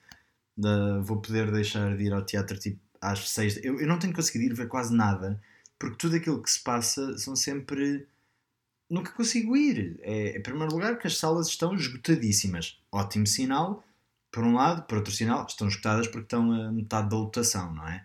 Da, 0.56 0.98
vou 1.00 1.20
poder 1.20 1.50
deixar 1.52 1.96
de 1.96 2.04
ir 2.04 2.12
ao 2.12 2.26
teatro 2.26 2.58
tipo 2.58 2.89
às 3.00 3.30
seis. 3.30 3.58
Eu, 3.62 3.80
eu 3.80 3.86
não 3.86 3.98
tenho 3.98 4.12
conseguido 4.12 4.52
ir 4.52 4.56
ver 4.56 4.68
quase 4.68 4.94
nada, 4.94 5.40
porque 5.78 5.96
tudo 5.96 6.16
aquilo 6.16 6.42
que 6.42 6.50
se 6.50 6.60
passa 6.62 7.16
são 7.18 7.34
sempre 7.34 8.06
nunca 8.88 9.12
consigo 9.12 9.56
ir. 9.56 9.98
É, 10.02 10.36
em 10.36 10.42
primeiro 10.42 10.72
lugar, 10.72 10.98
que 10.98 11.06
as 11.06 11.16
salas 11.16 11.48
estão 11.48 11.74
esgotadíssimas. 11.74 12.78
Ótimo 12.90 13.26
sinal, 13.26 13.84
por 14.30 14.44
um 14.44 14.54
lado, 14.54 14.82
por 14.82 14.98
outro 14.98 15.12
sinal, 15.12 15.46
estão 15.46 15.68
esgotadas 15.68 16.06
porque 16.08 16.24
estão 16.24 16.52
a 16.52 16.72
metade 16.72 17.08
da 17.08 17.16
lotação, 17.16 17.74
não 17.74 17.88
é? 17.88 18.04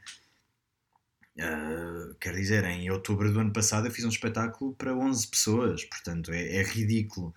Uh, 1.37 2.15
quer 2.15 2.33
dizer, 2.33 2.63
em 2.63 2.89
outubro 2.89 3.31
do 3.31 3.41
ano 3.41 3.51
passado 3.51 3.87
eu 3.87 3.91
fiz 3.91 4.05
um 4.05 4.09
espetáculo 4.09 4.73
para 4.75 4.95
11 4.95 5.27
pessoas, 5.27 5.83
portanto 5.83 6.31
é, 6.31 6.57
é 6.57 6.63
ridículo. 6.63 7.33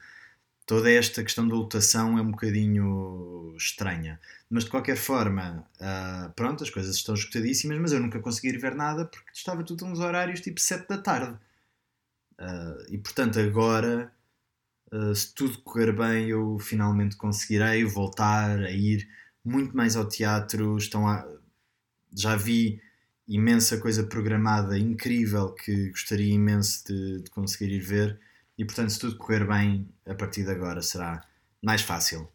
Toda 0.65 0.91
esta 0.91 1.23
questão 1.25 1.49
da 1.49 1.55
lotação 1.55 2.17
é 2.19 2.23
um 2.23 2.31
bocadinho 2.31 3.55
estranha. 3.57 4.21
Mas 4.51 4.65
de 4.65 4.71
qualquer 4.71 4.97
forma, 4.97 5.67
uh, 5.79 6.33
pronto, 6.35 6.65
as 6.65 6.71
coisas 6.71 6.97
estão 6.97 7.15
esgotadíssimas, 7.15 7.79
mas 7.79 7.93
eu 7.93 8.01
nunca 8.01 8.19
consegui 8.19 8.57
ver 8.57 8.75
nada 8.75 9.05
porque 9.05 9.31
estava 9.35 9.63
tudo 9.63 9.85
uns 9.85 9.99
horários 9.99 10.41
tipo 10.41 10.59
7 10.59 10.89
da 10.89 10.99
tarde. 10.99 11.39
Uh, 12.41 12.81
e 12.89 12.97
portanto, 12.99 13.39
agora, 13.39 14.11
uh, 14.93 15.15
se 15.15 15.35
tudo 15.35 15.61
correr 15.63 15.93
bem, 15.93 16.29
eu 16.29 16.59
finalmente 16.59 17.17
conseguirei 17.17 17.85
voltar 17.85 18.59
a 18.61 18.71
ir 18.71 19.07
muito 19.45 19.77
mais 19.77 19.97
ao 19.97 20.09
teatro. 20.09 20.79
Estão 20.79 21.07
a... 21.07 21.27
Já 22.17 22.35
vi 22.37 22.81
imensa 23.29 23.79
coisa 23.79 24.05
programada, 24.05 24.79
incrível, 24.79 25.53
que 25.53 25.91
gostaria 25.91 26.33
imenso 26.33 26.87
de, 26.87 27.23
de 27.23 27.31
conseguir 27.31 27.71
ir 27.71 27.81
ver. 27.81 28.21
E 28.57 28.65
portanto, 28.65 28.91
se 28.91 28.99
tudo 28.99 29.19
correr 29.19 29.47
bem, 29.47 29.87
a 30.07 30.15
partir 30.15 30.45
de 30.45 30.51
agora 30.51 30.81
será 30.83 31.23
mais 31.63 31.83
fácil. 31.83 32.29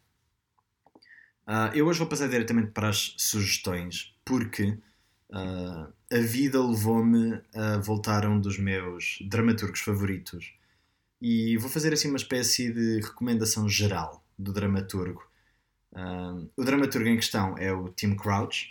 Uh, 1.48 1.76
eu 1.76 1.88
hoje 1.88 2.00
vou 2.00 2.08
passar 2.08 2.30
diretamente 2.30 2.72
para 2.72 2.90
as 2.90 3.16
sugestões, 3.18 4.16
porque 4.24 4.78
Uh, 5.34 5.92
a 6.12 6.20
vida 6.20 6.64
levou-me 6.64 7.42
a 7.56 7.78
voltar 7.78 8.24
a 8.24 8.30
um 8.30 8.40
dos 8.40 8.60
meus 8.60 9.18
dramaturgos 9.28 9.80
favoritos 9.80 10.54
e 11.20 11.58
vou 11.58 11.72
fazer 11.72 11.92
assim 11.92 12.08
uma 12.10 12.18
espécie 12.18 12.72
de 12.72 13.00
recomendação 13.02 13.68
geral 13.68 14.24
do 14.38 14.54
dramaturgo. 14.54 15.28
Uh, 15.92 16.48
o 16.56 16.64
dramaturgo 16.64 17.10
em 17.10 17.16
questão 17.16 17.58
é 17.58 17.74
o 17.74 17.90
Tim 17.90 18.16
Crouch. 18.16 18.68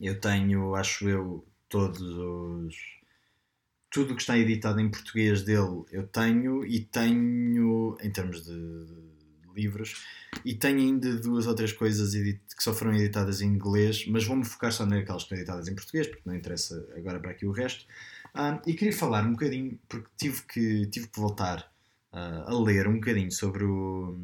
Eu 0.00 0.18
tenho, 0.18 0.74
acho 0.74 1.06
eu, 1.06 1.46
todos 1.68 2.00
os. 2.00 2.76
Tudo 3.90 4.12
o 4.12 4.16
que 4.16 4.22
está 4.22 4.38
editado 4.38 4.80
em 4.80 4.90
português 4.90 5.42
dele 5.42 5.84
eu 5.90 6.06
tenho 6.06 6.64
e 6.64 6.80
tenho, 6.80 7.96
em 8.00 8.10
termos 8.10 8.44
de 8.44 8.86
livros 9.58 9.96
e 10.44 10.54
tenho 10.54 10.78
ainda 10.78 11.16
duas 11.16 11.46
ou 11.46 11.54
três 11.54 11.72
coisas 11.72 12.12
que 12.14 12.62
só 12.62 12.72
foram 12.72 12.94
editadas 12.94 13.40
em 13.40 13.46
inglês, 13.46 14.06
mas 14.06 14.24
vou-me 14.24 14.44
focar 14.44 14.72
só 14.72 14.86
naquelas 14.86 15.22
que 15.22 15.26
estão 15.26 15.38
editadas 15.38 15.68
em 15.68 15.74
português, 15.74 16.06
porque 16.06 16.22
não 16.24 16.34
interessa 16.34 16.86
agora 16.96 17.18
para 17.18 17.32
aqui 17.32 17.46
o 17.46 17.52
resto. 17.52 17.84
Um, 18.34 18.70
e 18.70 18.74
queria 18.74 18.92
falar 18.92 19.24
um 19.24 19.32
bocadinho, 19.32 19.78
porque 19.88 20.08
tive 20.16 20.42
que, 20.42 20.86
tive 20.86 21.08
que 21.08 21.18
voltar 21.18 21.70
uh, 22.12 22.50
a 22.50 22.62
ler 22.62 22.86
um 22.86 22.94
bocadinho 22.94 23.32
sobre 23.32 23.64
o, 23.64 24.18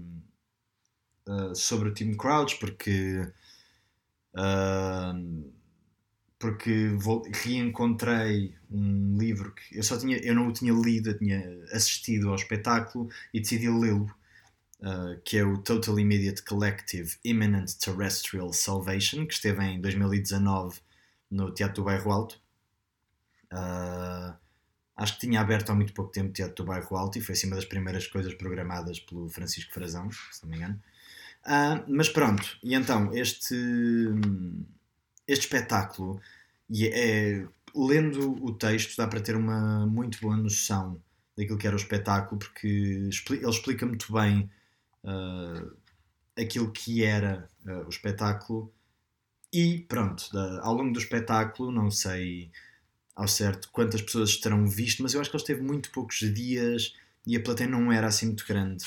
uh, 1.28 1.54
sobre 1.54 1.88
o 1.88 1.94
Tim 1.94 2.14
Crouch, 2.14 2.58
porque. 2.58 3.26
Uh, 4.34 5.52
porque 6.36 6.90
reencontrei 7.42 8.54
um 8.70 9.16
livro 9.16 9.54
que 9.54 9.78
eu 9.78 9.82
só 9.82 9.96
tinha, 9.96 10.18
eu 10.18 10.34
não 10.34 10.48
o 10.48 10.52
tinha 10.52 10.74
lido, 10.74 11.08
eu 11.08 11.16
tinha 11.16 11.42
assistido 11.72 12.28
ao 12.28 12.34
espetáculo 12.34 13.08
e 13.32 13.40
decidi 13.40 13.66
lê-lo 13.70 14.14
uh, 14.80 15.20
que 15.24 15.38
é 15.38 15.44
o 15.44 15.58
Total 15.58 15.98
Immediate 15.98 16.42
Collective 16.42 17.16
Imminent 17.24 17.72
Terrestrial 17.74 18.52
Salvation, 18.52 19.26
que 19.26 19.34
esteve 19.34 19.62
em 19.64 19.80
2019 19.80 20.80
no 21.30 21.52
Teatro 21.52 21.76
do 21.76 21.84
Bairro 21.84 22.10
Alto. 22.10 22.40
Uh, 23.52 24.34
acho 24.96 25.14
que 25.14 25.26
tinha 25.26 25.40
aberto 25.40 25.70
há 25.70 25.74
muito 25.74 25.92
pouco 25.92 26.12
tempo 26.12 26.30
o 26.30 26.32
Teatro 26.32 26.56
do 26.56 26.64
Bairro 26.64 26.96
Alto 26.96 27.18
e 27.18 27.20
foi 27.20 27.34
assim 27.34 27.46
uma 27.46 27.56
das 27.56 27.64
primeiras 27.64 28.06
coisas 28.06 28.34
programadas 28.34 29.00
pelo 29.00 29.28
Francisco 29.28 29.72
Frazão, 29.72 30.10
se 30.10 30.42
não 30.42 30.50
me 30.50 30.56
engano. 30.56 30.82
Uh, 31.44 31.84
mas 31.88 32.08
pronto, 32.08 32.58
e 32.62 32.74
então 32.74 33.12
este, 33.12 33.54
este 35.26 35.44
espetáculo 35.44 36.20
e 36.70 36.86
é, 36.86 37.46
lendo 37.74 38.42
o 38.42 38.54
texto 38.54 38.96
dá 38.96 39.06
para 39.06 39.20
ter 39.20 39.36
uma 39.36 39.86
muito 39.86 40.18
boa 40.20 40.36
noção 40.36 41.00
daquilo 41.36 41.58
que 41.58 41.66
era 41.66 41.76
o 41.76 41.78
espetáculo, 41.78 42.38
porque 42.38 42.66
ele 42.66 43.48
explica 43.50 43.84
muito 43.84 44.12
bem 44.12 44.48
aquilo 46.36 46.72
que 46.72 47.04
era 47.04 47.48
uh, 47.66 47.86
o 47.86 47.88
espetáculo. 47.88 48.72
E 49.52 49.80
pronto, 49.88 50.30
da, 50.32 50.60
ao 50.62 50.74
longo 50.74 50.92
do 50.92 50.98
espetáculo, 50.98 51.70
não 51.70 51.90
sei 51.90 52.50
ao 53.14 53.28
certo 53.28 53.68
quantas 53.70 54.02
pessoas 54.02 54.36
terão 54.36 54.66
visto, 54.66 55.02
mas 55.02 55.14
eu 55.14 55.20
acho 55.20 55.30
que 55.30 55.36
ele 55.36 55.42
esteve 55.42 55.62
muito 55.62 55.90
poucos 55.92 56.18
dias 56.34 56.94
e 57.24 57.36
a 57.36 57.42
plateia 57.42 57.70
não 57.70 57.92
era 57.92 58.08
assim 58.08 58.26
muito 58.26 58.46
grande. 58.46 58.84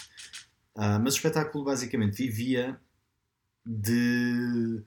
Uh, 0.75 0.99
mas 1.01 1.13
o 1.13 1.17
espetáculo 1.17 1.63
basicamente 1.63 2.17
vivia 2.17 2.79
de, 3.65 4.83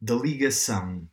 da 0.00 0.14
ligação. 0.16 1.08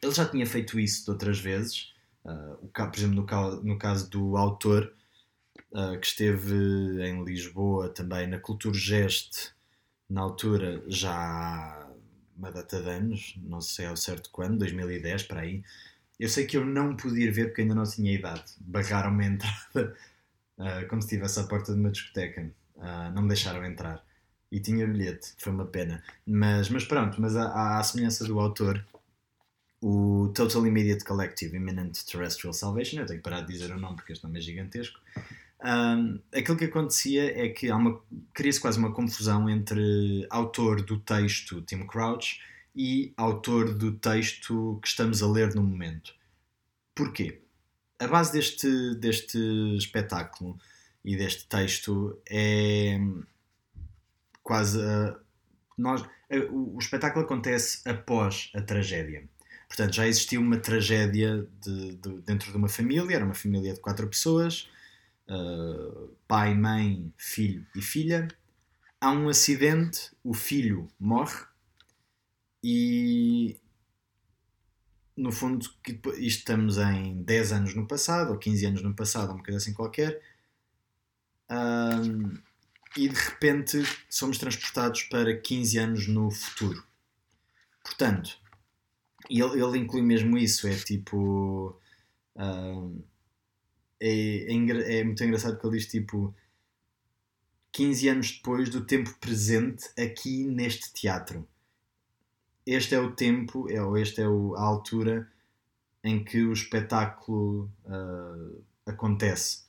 Ele 0.00 0.12
já 0.12 0.24
tinha 0.24 0.46
feito 0.46 0.78
isso 0.78 1.04
de 1.04 1.10
outras 1.10 1.40
vezes, 1.40 1.92
uh, 2.24 2.64
o, 2.64 2.68
por 2.68 2.96
exemplo, 2.96 3.16
no, 3.16 3.62
no 3.62 3.78
caso 3.78 4.08
do 4.08 4.36
autor, 4.36 4.94
uh, 5.72 5.98
que 5.98 6.06
esteve 6.06 6.54
em 7.02 7.24
Lisboa 7.24 7.88
também 7.88 8.26
na 8.26 8.38
Cultura 8.38 8.76
Geste, 8.76 9.52
na 10.08 10.22
altura 10.22 10.82
já 10.86 11.12
há 11.12 11.90
uma 12.36 12.52
data 12.52 12.80
de 12.80 12.88
anos, 12.88 13.34
não 13.42 13.60
sei 13.60 13.86
ao 13.86 13.96
certo 13.96 14.30
quando, 14.30 14.58
2010 14.58 15.24
para 15.24 15.40
aí. 15.40 15.62
Eu 16.18 16.28
sei 16.28 16.46
que 16.46 16.56
eu 16.56 16.64
não 16.64 16.96
pude 16.96 17.20
ir 17.20 17.30
ver 17.30 17.46
porque 17.46 17.62
ainda 17.62 17.74
não 17.74 17.84
tinha 17.84 18.12
idade. 18.12 18.44
Barraram-me 18.60 19.24
a 19.24 19.28
entrada 19.28 19.96
uh, 20.58 20.86
como 20.88 21.02
se 21.02 21.08
estivesse 21.08 21.40
à 21.40 21.44
porta 21.44 21.72
de 21.72 21.78
uma 21.78 21.90
discoteca. 21.90 22.50
Uh, 22.76 23.12
não 23.14 23.22
me 23.22 23.28
deixaram 23.28 23.64
entrar. 23.64 24.04
E 24.50 24.60
tinha 24.60 24.86
bilhete, 24.86 25.34
foi 25.36 25.52
uma 25.52 25.66
pena. 25.66 26.02
Mas, 26.26 26.70
mas 26.70 26.84
pronto, 26.84 27.20
mas 27.20 27.36
à, 27.36 27.78
à 27.78 27.82
semelhança 27.84 28.24
do 28.24 28.40
autor, 28.40 28.84
o 29.80 30.32
Total 30.34 30.66
Immediate 30.66 31.04
Collective 31.04 31.56
Imminent 31.56 32.02
Terrestrial 32.04 32.52
Salvation, 32.52 33.00
eu 33.00 33.06
tenho 33.06 33.18
que 33.18 33.24
parar 33.24 33.42
de 33.42 33.52
dizer 33.52 33.70
o 33.70 33.78
nome 33.78 33.96
porque 33.96 34.12
este 34.12 34.24
nome 34.24 34.38
é 34.38 34.42
gigantesco. 34.42 34.98
Um, 35.64 36.20
aquilo 36.32 36.56
que 36.56 36.66
acontecia 36.66 37.44
é 37.44 37.48
que 37.48 37.68
cria-se 38.32 38.60
quase 38.60 38.78
uma 38.78 38.92
confusão 38.92 39.50
entre 39.50 40.26
autor 40.30 40.82
do 40.82 40.98
texto, 41.00 41.62
Tim 41.62 41.84
Crouch, 41.86 42.40
e 42.74 43.12
autor 43.16 43.74
do 43.74 43.92
texto 43.92 44.78
que 44.80 44.88
estamos 44.88 45.22
a 45.22 45.26
ler 45.26 45.54
no 45.54 45.62
momento. 45.62 46.14
Porquê? 46.94 47.42
A 47.98 48.06
base 48.06 48.32
deste, 48.32 48.94
deste 48.94 49.38
espetáculo 49.76 50.56
e 51.04 51.16
deste 51.16 51.48
texto 51.48 52.20
é 52.30 53.00
quase. 54.42 54.78
Uh, 54.78 55.16
nós, 55.76 56.02
uh, 56.02 56.74
o, 56.74 56.78
espetáculo 56.78 57.24
acontece 57.24 57.88
após 57.88 58.50
a 58.54 58.60
tragédia. 58.60 59.28
Portanto, 59.66 59.94
já 59.94 60.06
existiu 60.06 60.40
uma 60.40 60.56
tragédia 60.56 61.46
de, 61.60 61.96
de, 61.96 62.20
dentro 62.22 62.50
de 62.50 62.56
uma 62.56 62.68
família, 62.68 63.16
era 63.16 63.24
uma 63.24 63.34
família 63.34 63.74
de 63.74 63.80
quatro 63.80 64.06
pessoas, 64.06 64.68
uh, 65.30 66.16
pai, 66.26 66.54
mãe, 66.54 67.12
filho 67.16 67.66
e 67.74 67.82
filha. 67.82 68.28
Há 69.00 69.10
um 69.12 69.28
acidente, 69.28 70.10
o 70.24 70.34
filho 70.34 70.88
morre 70.98 71.46
e 72.62 73.56
no 75.16 75.32
fundo 75.32 75.66
estamos 76.16 76.78
em 76.78 77.22
10 77.22 77.52
anos 77.52 77.74
no 77.74 77.86
passado, 77.86 78.30
ou 78.30 78.38
15 78.38 78.66
anos 78.66 78.82
no 78.82 78.94
passado, 78.94 79.32
uma 79.32 79.42
coisa 79.42 79.58
assim 79.58 79.72
qualquer. 79.72 80.20
Um, 81.50 82.38
e 82.96 83.08
de 83.08 83.14
repente 83.14 83.82
somos 84.08 84.38
transportados 84.38 85.04
para 85.04 85.36
15 85.36 85.78
anos 85.78 86.08
no 86.08 86.30
futuro. 86.30 86.84
Portanto, 87.82 88.38
ele, 89.30 89.62
ele 89.62 89.78
inclui 89.78 90.02
mesmo 90.02 90.36
isso, 90.36 90.66
é 90.66 90.76
tipo. 90.76 91.78
Um, 92.36 93.02
é, 94.00 94.52
é, 94.52 94.98
é, 94.98 95.04
muito 95.04 95.22
engraçado 95.22 95.58
que 95.58 95.66
ele 95.66 95.76
diz 95.76 95.86
tipo 95.86 96.34
15 97.72 98.08
anos 98.08 98.32
depois 98.32 98.70
do 98.70 98.84
tempo 98.84 99.14
presente 99.20 99.88
aqui 99.98 100.44
neste 100.44 100.92
teatro. 100.92 101.46
Este 102.66 102.94
é 102.94 103.00
o 103.00 103.12
tempo, 103.12 103.68
é, 103.70 103.82
ou 103.82 103.96
esta 103.96 104.20
é 104.22 104.28
o, 104.28 104.54
a 104.54 104.62
altura 104.62 105.30
em 106.04 106.22
que 106.22 106.42
o 106.42 106.52
espetáculo 106.52 107.70
uh, 107.84 108.64
acontece, 108.86 109.64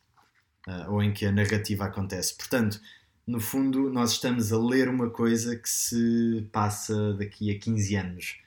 uh, 0.67 0.91
ou 0.91 1.01
em 1.01 1.13
que 1.13 1.25
a 1.25 1.31
narrativa 1.31 1.85
acontece. 1.85 2.35
Portanto, 2.35 2.79
no 3.25 3.39
fundo, 3.39 3.89
nós 3.89 4.11
estamos 4.11 4.51
a 4.51 4.57
ler 4.57 4.89
uma 4.89 5.09
coisa 5.09 5.55
que 5.55 5.69
se 5.69 6.47
passa 6.51 7.13
daqui 7.13 7.55
a 7.55 7.59
15 7.59 7.95
anos. 7.95 8.41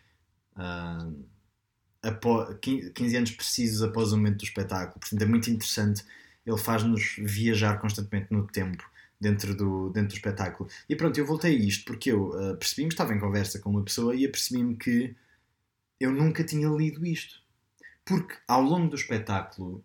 Uh, 0.57 1.25
após, 2.03 2.57
15 2.61 3.17
anos 3.17 3.31
precisos 3.31 3.83
após 3.83 4.12
o 4.12 4.17
momento 4.17 4.38
do 4.38 4.45
espetáculo. 4.45 4.99
Portanto, 5.01 5.23
é 5.23 5.27
muito 5.27 5.51
interessante. 5.51 6.05
Ele 6.45 6.59
faz-nos 6.59 7.17
viajar 7.19 7.79
constantemente 7.79 8.29
no 8.31 8.47
tempo 8.47 8.85
dentro 9.21 9.55
do, 9.55 9.91
dentro 9.91 10.09
do 10.09 10.15
espetáculo. 10.15 10.69
E 10.88 10.97
pronto, 10.97 11.17
eu 11.17 11.25
voltei 11.25 11.55
a 11.55 11.59
isto 11.59 11.85
porque 11.85 12.11
eu 12.11 12.31
uh, 12.31 12.57
percebi-me, 12.57 12.88
estava 12.88 13.15
em 13.15 13.21
conversa 13.21 13.61
com 13.61 13.71
uma 13.71 13.85
pessoa 13.85 14.17
e 14.17 14.27
apercebi-me 14.27 14.77
que 14.77 15.15
eu 16.01 16.11
nunca 16.11 16.43
tinha 16.43 16.69
lido 16.69 17.07
isto. 17.07 17.41
Porque 18.05 18.35
ao 18.49 18.62
longo 18.62 18.88
do 18.88 18.97
espetáculo, 18.97 19.85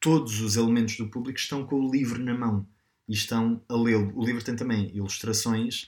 todos 0.00 0.40
os 0.40 0.56
elementos 0.56 0.96
do 0.96 1.08
público 1.08 1.38
estão 1.38 1.66
com 1.66 1.76
o 1.76 1.90
livro 1.90 2.22
na 2.22 2.34
mão 2.34 2.66
e 3.06 3.12
estão 3.12 3.60
a 3.68 3.74
lê-lo. 3.74 4.10
O 4.16 4.24
livro 4.24 4.42
tem 4.42 4.56
também 4.56 4.90
ilustrações 4.96 5.86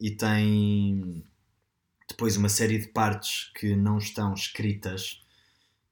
e 0.00 0.10
tem 0.10 1.22
depois 2.14 2.36
uma 2.36 2.48
série 2.48 2.78
de 2.78 2.88
partes 2.88 3.50
que 3.54 3.74
não 3.74 3.98
estão 3.98 4.32
escritas 4.32 5.20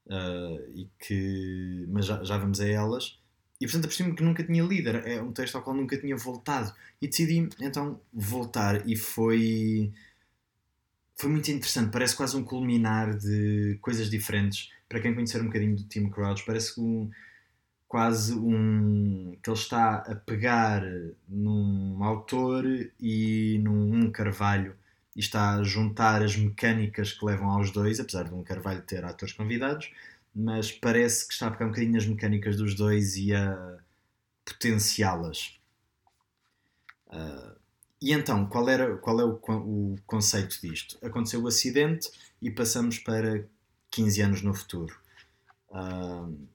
uh, 0.07 0.71
e 0.75 0.89
que 0.99 1.85
mas 1.89 2.07
já, 2.07 2.23
já 2.23 2.39
vamos 2.39 2.61
a 2.61 2.69
elas. 2.69 3.19
E 3.61 3.67
portanto 3.67 3.85
apercebi-me 3.85 4.17
que 4.17 4.23
nunca 4.25 4.43
tinha 4.45 4.63
lido 4.63 4.91
é 4.91 5.23
um 5.23 5.33
texto 5.33 5.57
ao 5.57 5.63
qual 5.63 5.77
nunca 5.77 5.97
tinha 5.97 6.17
voltado. 6.17 6.73
E 7.01 7.09
decidi 7.09 7.49
então 7.61 8.01
voltar. 8.13 8.89
E 8.89 8.97
foi 8.97 9.93
foi 11.17 11.31
muito 11.31 11.51
interessante. 11.51 11.93
Parece 11.93 12.17
quase 12.17 12.37
um 12.37 12.45
culminar 12.45 13.17
de 13.17 13.79
coisas 13.81 14.11
diferentes. 14.11 14.71
Para 14.89 15.01
quem 15.01 15.15
conhecer 15.15 15.41
um 15.41 15.47
bocadinho 15.47 15.77
do 15.77 15.85
Tim 15.85 16.09
Crouch 16.09 16.45
parece 16.45 16.81
um 16.81 17.11
quase 17.89 18.35
um 18.35 19.37
que 19.43 19.51
ele 19.51 19.59
está 19.59 19.97
a 19.97 20.15
pegar 20.15 20.83
num 21.29 22.03
autor 22.03 22.65
e 22.99 23.61
num 23.63 23.95
um 23.95 24.11
Carvalho 24.11 24.75
e 25.15 25.21
está 25.21 25.55
a 25.55 25.63
juntar 25.63 26.23
as 26.23 26.37
mecânicas 26.37 27.13
que 27.13 27.25
levam 27.25 27.51
aos 27.51 27.71
dois, 27.71 28.01
apesar 28.01 28.25
de 28.25 28.35
um 28.35 28.43
Carvalho 28.43 28.83
ter 28.83 29.05
atores 29.05 29.35
convidados, 29.35 29.91
mas 30.35 30.73
parece 30.73 31.27
que 31.27 31.35
está 31.35 31.49
a 31.49 31.51
pegar 31.51 31.67
um 31.67 31.69
bocadinho 31.69 31.93
nas 31.93 32.07
mecânicas 32.07 32.57
dos 32.57 32.75
dois 32.75 33.17
e 33.17 33.35
a 33.35 33.79
potenciá-las. 34.45 35.59
Uh, 37.09 37.53
e 38.01 38.13
então, 38.13 38.47
qual, 38.47 38.69
era, 38.69 38.97
qual 38.97 39.21
é 39.21 39.25
o, 39.25 39.39
o 39.49 39.97
conceito 40.07 40.59
disto? 40.61 40.99
Aconteceu 41.07 41.43
o 41.43 41.47
acidente 41.47 42.11
e 42.41 42.51
passamos 42.51 42.99
para 42.99 43.47
15 43.91 44.23
anos 44.23 44.43
no 44.43 44.55
futuro. 44.55 44.99
Uh, 45.69 46.49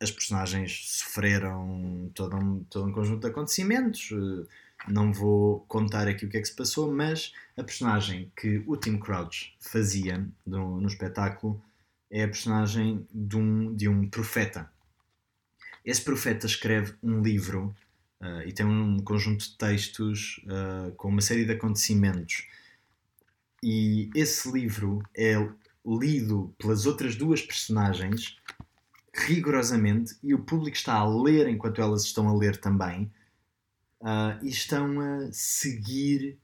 as 0.00 0.10
personagens 0.10 0.98
sofreram 0.98 2.10
todo 2.14 2.36
um, 2.36 2.64
todo 2.64 2.88
um 2.88 2.92
conjunto 2.92 3.20
de 3.20 3.28
acontecimentos. 3.28 4.10
Uh, 4.10 4.46
não 4.88 5.12
vou 5.12 5.60
contar 5.68 6.08
aqui 6.08 6.24
o 6.24 6.28
que 6.28 6.36
é 6.36 6.40
que 6.40 6.48
se 6.48 6.56
passou, 6.56 6.92
mas 6.92 7.32
a 7.56 7.62
personagem 7.62 8.32
que 8.36 8.62
o 8.66 8.76
Tim 8.76 8.98
Crouch 8.98 9.54
fazia 9.60 10.26
no, 10.46 10.80
no 10.80 10.88
espetáculo 10.88 11.62
é 12.10 12.24
a 12.24 12.28
personagem 12.28 13.06
de 13.12 13.36
um, 13.36 13.74
de 13.74 13.88
um 13.88 14.08
profeta. 14.08 14.70
Esse 15.84 16.02
profeta 16.02 16.46
escreve 16.46 16.94
um 17.02 17.22
livro 17.22 17.74
uh, 18.20 18.42
e 18.46 18.52
tem 18.52 18.66
um 18.66 18.98
conjunto 18.98 19.44
de 19.44 19.56
textos 19.56 20.40
uh, 20.44 20.92
com 20.92 21.08
uma 21.08 21.20
série 21.20 21.44
de 21.44 21.52
acontecimentos. 21.52 22.46
E 23.62 24.10
esse 24.14 24.50
livro 24.50 25.02
é 25.16 25.34
lido 25.86 26.54
pelas 26.58 26.86
outras 26.86 27.14
duas 27.14 27.42
personagens 27.42 28.36
rigorosamente 29.14 30.16
e 30.22 30.34
o 30.34 30.38
público 30.38 30.76
está 30.76 30.94
a 30.94 31.08
ler 31.08 31.48
enquanto 31.48 31.80
elas 31.80 32.04
estão 32.04 32.28
a 32.28 32.34
ler 32.34 32.56
também 32.56 33.10
uh, 34.00 34.42
e 34.42 34.48
estão 34.48 35.00
a 35.00 35.32
seguir. 35.32 36.38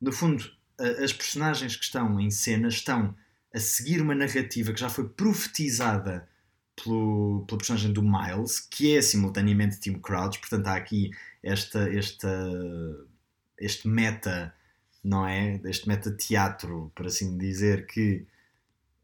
No 0.00 0.12
fundo, 0.12 0.44
as 0.78 1.12
personagens 1.12 1.76
que 1.76 1.84
estão 1.84 2.18
em 2.20 2.30
cena 2.30 2.68
estão 2.68 3.14
a 3.54 3.60
seguir 3.60 4.00
uma 4.00 4.14
narrativa 4.14 4.72
que 4.72 4.80
já 4.80 4.88
foi 4.88 5.08
profetizada 5.08 6.28
pelo, 6.76 7.44
pelo 7.46 7.58
personagem 7.58 7.92
do 7.92 8.02
Miles, 8.02 8.58
que 8.58 8.96
é 8.96 9.02
simultaneamente 9.02 9.78
Tim 9.78 9.94
Crouch, 9.94 10.40
portanto 10.40 10.66
há 10.66 10.74
aqui 10.74 11.10
esta, 11.42 11.88
esta, 11.88 12.28
este 13.58 13.86
meta, 13.86 14.52
não 15.02 15.26
é? 15.26 15.60
Este 15.64 15.86
meta 15.86 16.10
teatro, 16.10 16.90
por 16.94 17.06
assim 17.06 17.38
dizer, 17.38 17.86
que 17.86 18.26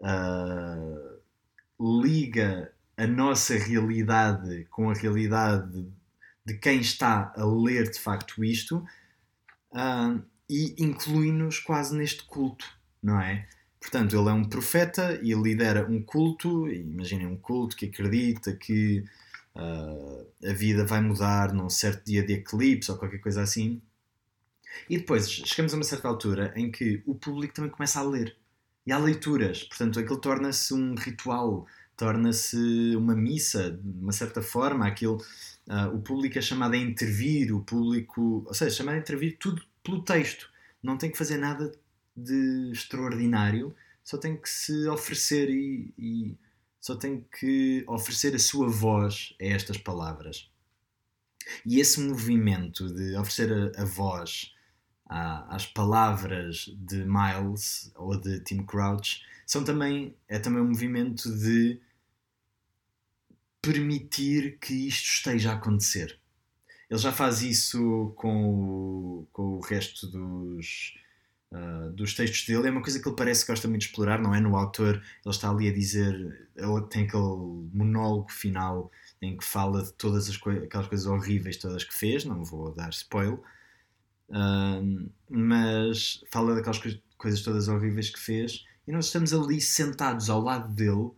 uh, 0.00 2.02
liga 2.02 2.72
a 2.96 3.06
nossa 3.06 3.54
realidade 3.54 4.66
com 4.70 4.90
a 4.90 4.94
realidade 4.94 5.87
de 6.50 6.58
quem 6.58 6.80
está 6.80 7.32
a 7.36 7.44
ler 7.44 7.88
de 7.88 8.00
facto 8.00 8.42
isto 8.42 8.84
uh, 9.70 10.20
e 10.48 10.74
inclui-nos 10.78 11.60
quase 11.60 11.96
neste 11.96 12.24
culto, 12.24 12.66
não 13.00 13.20
é? 13.20 13.46
Portanto, 13.80 14.16
ele 14.16 14.28
é 14.28 14.32
um 14.32 14.44
profeta 14.44 15.18
e 15.22 15.32
lidera 15.32 15.86
um 15.88 16.02
culto. 16.02 16.68
Imaginem 16.68 17.26
um 17.26 17.36
culto 17.36 17.76
que 17.76 17.86
acredita 17.86 18.52
que 18.52 19.04
uh, 19.54 20.26
a 20.46 20.52
vida 20.52 20.84
vai 20.84 21.00
mudar 21.00 21.54
num 21.54 21.70
certo 21.70 22.04
dia 22.04 22.22
de 22.22 22.34
eclipse 22.34 22.90
ou 22.90 22.98
qualquer 22.98 23.20
coisa 23.20 23.40
assim. 23.40 23.80
E 24.88 24.98
depois 24.98 25.30
chegamos 25.30 25.72
a 25.72 25.76
uma 25.76 25.84
certa 25.84 26.08
altura 26.08 26.52
em 26.56 26.70
que 26.70 27.02
o 27.06 27.14
público 27.14 27.54
também 27.54 27.70
começa 27.70 28.00
a 28.00 28.02
ler. 28.02 28.36
E 28.84 28.92
há 28.92 28.98
leituras. 28.98 29.62
Portanto, 29.62 30.00
aquilo 30.00 30.20
torna-se 30.20 30.74
um 30.74 30.94
ritual, 30.94 31.66
torna-se 31.96 32.94
uma 32.96 33.14
missa, 33.14 33.70
de 33.70 33.98
uma 34.02 34.12
certa 34.12 34.42
forma. 34.42 34.86
Aquilo, 34.86 35.18
uh, 35.70 35.94
o 35.94 36.00
público 36.02 36.38
é 36.38 36.42
chamado 36.42 36.74
a 36.74 36.76
intervir, 36.76 37.54
o 37.54 37.62
público. 37.62 38.44
Ou 38.46 38.54
seja, 38.54 38.76
chamado 38.76 38.96
a 38.96 38.98
intervir 38.98 39.38
tudo 39.38 39.62
pelo 39.83 40.02
texto. 40.02 40.50
Não 40.83 40.98
tem 40.98 41.11
que 41.11 41.18
fazer 41.18 41.37
nada 41.37 41.72
de 42.16 42.70
extraordinário, 42.72 43.74
só 44.02 44.18
tem 44.18 44.37
que 44.37 44.48
se 44.48 44.88
oferecer 44.88 45.48
e, 45.48 45.94
e 45.96 46.37
só 46.80 46.96
tem 46.96 47.24
que 47.38 47.85
oferecer 47.87 48.35
a 48.35 48.38
sua 48.38 48.68
voz 48.68 49.35
a 49.40 49.44
estas 49.44 49.78
palavras. 49.78 50.50
E 51.64 51.78
esse 51.78 52.00
movimento 52.00 52.92
de 52.92 53.16
oferecer 53.16 53.52
a, 53.52 53.83
a 53.83 53.85
voz 53.85 54.54
à, 55.06 55.54
às 55.54 55.66
palavras 55.66 56.70
de 56.78 57.04
Miles 57.04 57.92
ou 57.94 58.18
de 58.18 58.40
Tim 58.40 58.64
Crouch 58.64 59.22
são 59.46 59.64
também, 59.64 60.14
é 60.28 60.38
também 60.38 60.62
um 60.62 60.68
movimento 60.68 61.30
de 61.37 61.80
permitir 63.62 64.59
que 64.59 64.73
isto 64.88 65.07
esteja 65.07 65.53
a 65.53 65.55
acontecer. 65.55 66.18
Ele 66.88 66.99
já 66.99 67.12
faz 67.12 67.42
isso 67.42 68.12
com 68.16 68.55
o, 68.55 69.29
com 69.33 69.55
o 69.55 69.61
resto 69.61 70.07
dos, 70.09 70.94
uh, 71.53 71.90
dos 71.92 72.14
textos 72.14 72.46
dele. 72.46 72.68
É 72.68 72.70
uma 72.70 72.83
coisa 72.83 73.01
que 73.01 73.09
ele 73.09 73.16
parece 73.16 73.44
que 73.44 73.53
gosta 73.53 73.68
muito 73.68 73.83
de 73.83 73.87
explorar, 73.88 74.20
não 74.20 74.35
é? 74.35 74.40
No 74.40 74.57
autor, 74.57 74.96
ele 74.96 75.35
está 75.35 75.51
ali 75.51 75.68
a 75.68 75.73
dizer, 75.73 76.49
ele 76.57 76.83
tem 76.88 77.05
aquele 77.05 77.68
monólogo 77.73 78.33
final 78.33 78.90
em 79.23 79.37
que 79.37 79.44
fala 79.44 79.83
de 79.83 79.92
todas 79.92 80.29
as 80.29 80.37
co 80.37 80.51
aquelas 80.51 80.88
coisas 80.88 81.07
horríveis 81.07 81.59
todas 81.59 81.85
que 81.85 81.94
fez, 81.94 82.25
não 82.25 82.42
vou 82.42 82.73
dar 82.75 82.88
spoiler, 82.90 83.38
uh, 84.31 85.11
mas 85.29 86.25
fala 86.31 86.55
daquelas 86.55 86.79
co 86.79 86.88
coisas 87.18 87.42
todas 87.42 87.68
horríveis 87.68 88.09
que 88.09 88.18
fez 88.18 88.64
e 88.88 88.92
nós 88.92 89.07
estamos 89.07 89.35
ali 89.35 89.61
sentados 89.61 90.31
ao 90.31 90.40
lado 90.40 90.75
dele 90.75 91.11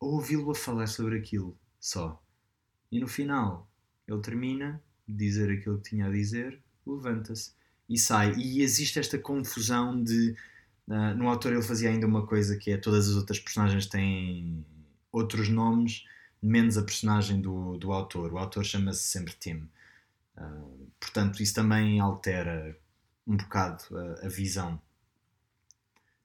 a 0.00 0.06
ouvi-lo 0.06 0.50
a 0.50 0.54
falar 0.54 0.86
sobre 0.86 1.18
aquilo 1.18 1.54
só. 1.80 2.22
E 2.92 3.00
no 3.00 3.08
final, 3.08 3.68
ele 4.06 4.20
termina 4.20 4.82
de 5.08 5.16
dizer 5.16 5.50
aquilo 5.50 5.78
que 5.78 5.90
tinha 5.90 6.06
a 6.06 6.10
dizer, 6.10 6.60
levanta-se 6.86 7.52
e 7.88 7.98
sai. 7.98 8.34
E 8.36 8.62
existe 8.62 8.98
esta 8.98 9.18
confusão 9.18 10.02
de. 10.02 10.36
Uh, 10.86 11.14
no 11.16 11.28
autor 11.28 11.52
ele 11.52 11.62
fazia 11.62 11.88
ainda 11.88 12.06
uma 12.06 12.26
coisa 12.26 12.56
que 12.56 12.72
é 12.72 12.76
todas 12.76 13.08
as 13.08 13.14
outras 13.14 13.38
personagens 13.38 13.86
têm 13.86 14.64
outros 15.12 15.48
nomes, 15.48 16.04
menos 16.42 16.76
a 16.76 16.82
personagem 16.82 17.40
do, 17.40 17.76
do 17.78 17.92
autor. 17.92 18.32
O 18.32 18.38
autor 18.38 18.64
chama-se 18.64 19.04
sempre 19.04 19.34
Tim. 19.34 19.68
Uh, 20.36 20.90
portanto, 20.98 21.42
isso 21.42 21.54
também 21.54 22.00
altera 22.00 22.76
um 23.26 23.36
bocado 23.36 23.84
a, 23.96 24.26
a 24.26 24.28
visão. 24.28 24.80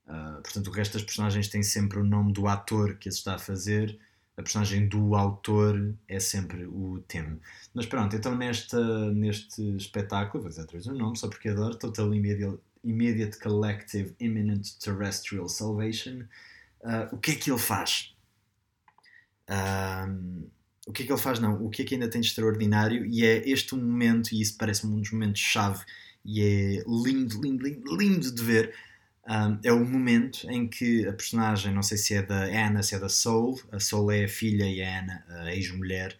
Uh, 0.06 0.40
portanto, 0.42 0.68
o 0.68 0.70
resto 0.70 0.94
das 0.94 1.02
personagens 1.02 1.48
tem 1.48 1.62
sempre 1.62 1.98
o 1.98 2.04
nome 2.04 2.32
do 2.32 2.46
ator 2.46 2.96
que 2.96 3.08
as 3.08 3.16
está 3.16 3.34
a 3.34 3.38
fazer 3.38 3.98
a 4.36 4.42
personagem 4.42 4.86
do 4.86 5.14
autor 5.14 5.94
é 6.06 6.20
sempre 6.20 6.66
o 6.66 7.02
Tim. 7.08 7.40
Mas 7.74 7.86
pronto, 7.86 8.14
então 8.14 8.36
nesta, 8.36 9.10
neste 9.12 9.62
espetáculo, 9.76 10.42
vou 10.42 10.50
dizer 10.50 10.62
outra 10.62 10.92
o 10.92 10.94
nome, 10.94 11.16
só 11.16 11.28
porque 11.28 11.48
adoro, 11.48 11.76
Total 11.76 12.14
Immediate, 12.14 12.58
Immediate 12.84 13.38
Collective 13.38 14.14
Imminent 14.20 14.72
Terrestrial 14.78 15.48
Salvation, 15.48 16.24
uh, 16.82 17.12
o 17.12 17.18
que 17.18 17.32
é 17.32 17.34
que 17.34 17.50
ele 17.50 17.58
faz? 17.58 18.14
Uh, 19.48 20.50
o 20.86 20.92
que 20.92 21.02
é 21.02 21.06
que 21.06 21.12
ele 21.12 21.20
faz? 21.20 21.40
Não, 21.40 21.64
o 21.64 21.70
que 21.70 21.82
é 21.82 21.84
que 21.84 21.94
ainda 21.94 22.08
tem 22.08 22.20
de 22.20 22.28
extraordinário? 22.28 23.06
E 23.06 23.24
é 23.24 23.48
este 23.48 23.74
um 23.74 23.78
momento, 23.78 24.32
e 24.32 24.40
isso 24.40 24.56
parece-me 24.58 24.94
um 24.94 25.00
dos 25.00 25.10
momentos-chave, 25.10 25.82
e 26.24 26.42
é 26.42 26.84
lindo, 26.86 27.40
lindo, 27.40 27.64
lindo, 27.64 27.96
lindo 27.96 28.34
de 28.34 28.42
ver, 28.42 28.74
um, 29.28 29.58
é 29.62 29.72
o 29.72 29.84
momento 29.84 30.48
em 30.50 30.68
que 30.68 31.06
a 31.06 31.12
personagem, 31.12 31.72
não 31.72 31.82
sei 31.82 31.98
se 31.98 32.14
é 32.14 32.22
da 32.22 32.44
Anna, 32.44 32.82
se 32.82 32.94
é 32.94 32.98
da 32.98 33.08
Soul, 33.08 33.60
a 33.72 33.80
Soul 33.80 34.12
é 34.12 34.24
a 34.24 34.28
filha 34.28 34.64
e 34.64 34.82
a 34.82 35.00
Anna, 35.00 35.24
a 35.28 35.54
ex-mulher, 35.54 36.16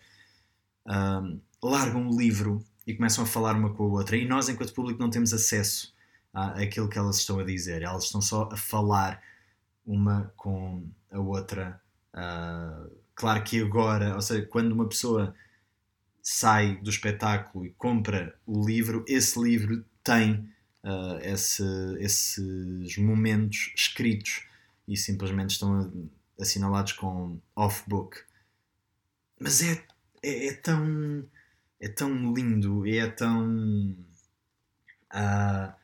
um, 0.87 1.41
largam 1.63 2.09
o 2.09 2.19
livro 2.19 2.65
e 2.87 2.95
começam 2.95 3.25
a 3.25 3.27
falar 3.27 3.55
uma 3.57 3.73
com 3.73 3.85
a 3.85 3.87
outra. 3.87 4.17
E 4.17 4.27
nós, 4.27 4.49
enquanto 4.49 4.75
público, 4.75 5.01
não 5.01 5.11
temos 5.11 5.33
acesso 5.33 5.95
àquilo 6.33 6.89
que 6.89 6.99
elas 6.99 7.19
estão 7.19 7.39
a 7.39 7.45
dizer. 7.45 7.83
Elas 7.83 8.05
estão 8.05 8.21
só 8.21 8.49
a 8.53 8.57
falar 8.57 9.23
uma 9.85 10.33
com 10.37 10.85
a 11.11 11.19
outra. 11.19 11.81
Uh, 12.15 12.91
claro 13.15 13.43
que 13.43 13.61
agora, 13.61 14.15
ou 14.15 14.23
seja, 14.23 14.47
quando 14.47 14.73
uma 14.73 14.89
pessoa 14.89 15.35
sai 16.23 16.77
do 16.77 16.91
espetáculo 16.91 17.65
e 17.67 17.71
compra 17.71 18.37
o 18.47 18.65
livro, 18.65 19.05
esse 19.09 19.41
livro 19.41 19.85
tem 20.03 20.49
uh, 20.87 21.19
esse, 21.23 21.65
esses 21.99 22.97
momentos 22.97 23.73
escritos 23.75 24.45
e 24.87 24.97
simplesmente 24.97 25.51
estão 25.51 26.09
assinalados 26.41 26.93
com 26.93 27.41
off-book. 27.57 28.19
Mas 29.39 29.63
é, 29.63 29.85
é, 30.23 30.47
é, 30.47 30.53
tão 30.55 31.29
é 31.81 31.89
tão 31.89 32.33
lindo 32.33 32.87
e 32.87 32.97
é 32.99 33.09
tão 33.09 33.97
uh, 35.13 35.75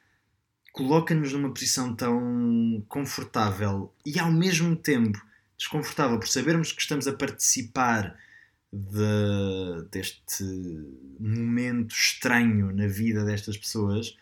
coloca-nos 0.72 1.32
numa 1.32 1.52
posição 1.52 1.94
tão 1.94 2.82
confortável 2.88 3.92
e 4.06 4.18
ao 4.18 4.30
mesmo 4.30 4.74
tempo 4.74 5.20
desconfortável 5.58 6.18
por 6.18 6.28
sabermos 6.28 6.72
que 6.72 6.80
estamos 6.80 7.06
a 7.06 7.12
participar 7.12 8.16
de, 8.72 9.88
deste 9.90 10.42
momento 11.20 11.94
estranho 11.94 12.74
na 12.74 12.86
vida 12.86 13.22
destas 13.22 13.58
pessoas 13.58 14.16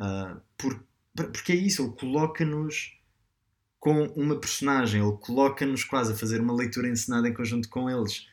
Uh, 0.00 0.40
por, 0.56 0.82
porque 1.14 1.52
é 1.52 1.56
isso, 1.56 1.82
ele 1.82 1.92
coloca-nos 1.92 2.98
com 3.78 4.04
uma 4.16 4.38
personagem, 4.38 5.02
ele 5.02 5.16
coloca-nos 5.18 5.84
quase 5.84 6.12
a 6.12 6.16
fazer 6.16 6.40
uma 6.40 6.54
leitura 6.54 6.88
encenada 6.88 7.28
em 7.28 7.34
conjunto 7.34 7.68
com 7.68 7.88
eles. 7.88 8.26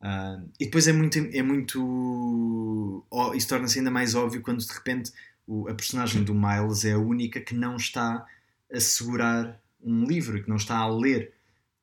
Uh, 0.00 0.48
e 0.58 0.64
depois 0.64 0.88
é 0.88 0.92
muito. 0.92 1.18
É 1.18 1.42
muito 1.42 3.06
oh, 3.08 3.34
isso 3.34 3.48
torna-se 3.48 3.78
ainda 3.78 3.90
mais 3.90 4.14
óbvio 4.14 4.42
quando 4.42 4.58
de 4.58 4.72
repente 4.72 5.12
o, 5.46 5.68
a 5.68 5.74
personagem 5.74 6.24
do 6.24 6.34
Miles 6.34 6.84
é 6.84 6.92
a 6.92 6.98
única 6.98 7.40
que 7.40 7.54
não 7.54 7.76
está 7.76 8.26
a 8.72 8.80
segurar 8.80 9.60
um 9.80 10.04
livro, 10.04 10.42
que 10.42 10.48
não 10.48 10.56
está 10.56 10.76
a 10.78 10.88
ler. 10.88 11.32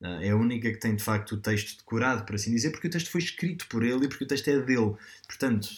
Uh, 0.01 0.21
é 0.21 0.29
a 0.31 0.35
única 0.35 0.69
que 0.71 0.77
tem 0.79 0.95
de 0.95 1.03
facto 1.03 1.33
o 1.33 1.41
texto 1.41 1.77
decorado, 1.77 2.25
por 2.25 2.35
assim 2.35 2.51
dizer, 2.51 2.71
porque 2.71 2.87
o 2.87 2.91
texto 2.91 3.09
foi 3.09 3.21
escrito 3.21 3.67
por 3.67 3.83
ele 3.83 4.05
e 4.05 4.07
porque 4.09 4.23
o 4.25 4.27
texto 4.27 4.49
é 4.49 4.59
dele. 4.59 4.95
Portanto, 5.27 5.69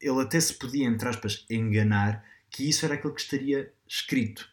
ele 0.00 0.20
até 0.20 0.40
se 0.40 0.54
podia, 0.54 0.86
entre 0.86 1.08
aspas, 1.08 1.44
enganar 1.48 2.24
que 2.52 2.68
isso 2.68 2.84
era 2.84 2.94
aquilo 2.94 3.14
que 3.14 3.22
estaria 3.22 3.72
escrito. 3.88 4.48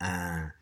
Ah, 0.00 0.52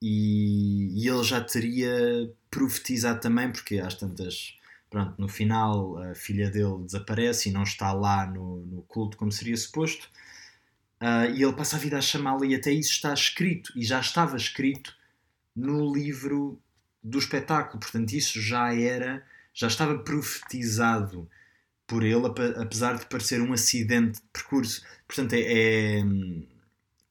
e, 0.00 1.02
e, 1.02 1.08
ele 1.08 1.24
já 1.24 1.40
teria 1.42 2.32
profetizado 2.50 3.20
também, 3.20 3.50
porque 3.50 3.78
às 3.78 3.94
tantas, 3.94 4.56
pronto, 4.90 5.14
no 5.18 5.28
final 5.28 5.98
a 5.98 6.14
filha 6.14 6.50
dele 6.50 6.84
desaparece 6.84 7.48
e 7.48 7.52
não 7.52 7.64
está 7.64 7.92
lá 7.92 8.26
no, 8.26 8.58
no 8.66 8.82
culto 8.82 9.16
como 9.16 9.32
seria 9.32 9.56
suposto. 9.56 10.08
Uh, 11.00 11.34
e 11.34 11.42
ele 11.42 11.52
passa 11.52 11.76
a 11.76 11.78
vida 11.78 11.98
a 11.98 12.00
chamá-la, 12.00 12.46
e 12.46 12.54
até 12.54 12.70
isso 12.70 12.92
está 12.92 13.12
escrito, 13.12 13.72
e 13.76 13.82
já 13.84 14.00
estava 14.00 14.36
escrito 14.36 14.96
no 15.54 15.92
livro 15.92 16.60
do 17.02 17.18
espetáculo, 17.18 17.80
portanto, 17.80 18.12
isso 18.12 18.40
já 18.40 18.74
era, 18.74 19.24
já 19.52 19.66
estava 19.66 19.98
profetizado 19.98 21.28
por 21.86 22.02
ele, 22.02 22.26
apesar 22.56 22.98
de 22.98 23.06
parecer 23.06 23.40
um 23.40 23.52
acidente 23.52 24.20
de 24.20 24.26
percurso. 24.32 24.82
Portanto, 25.06 25.34
é, 25.34 25.40
é 25.40 26.04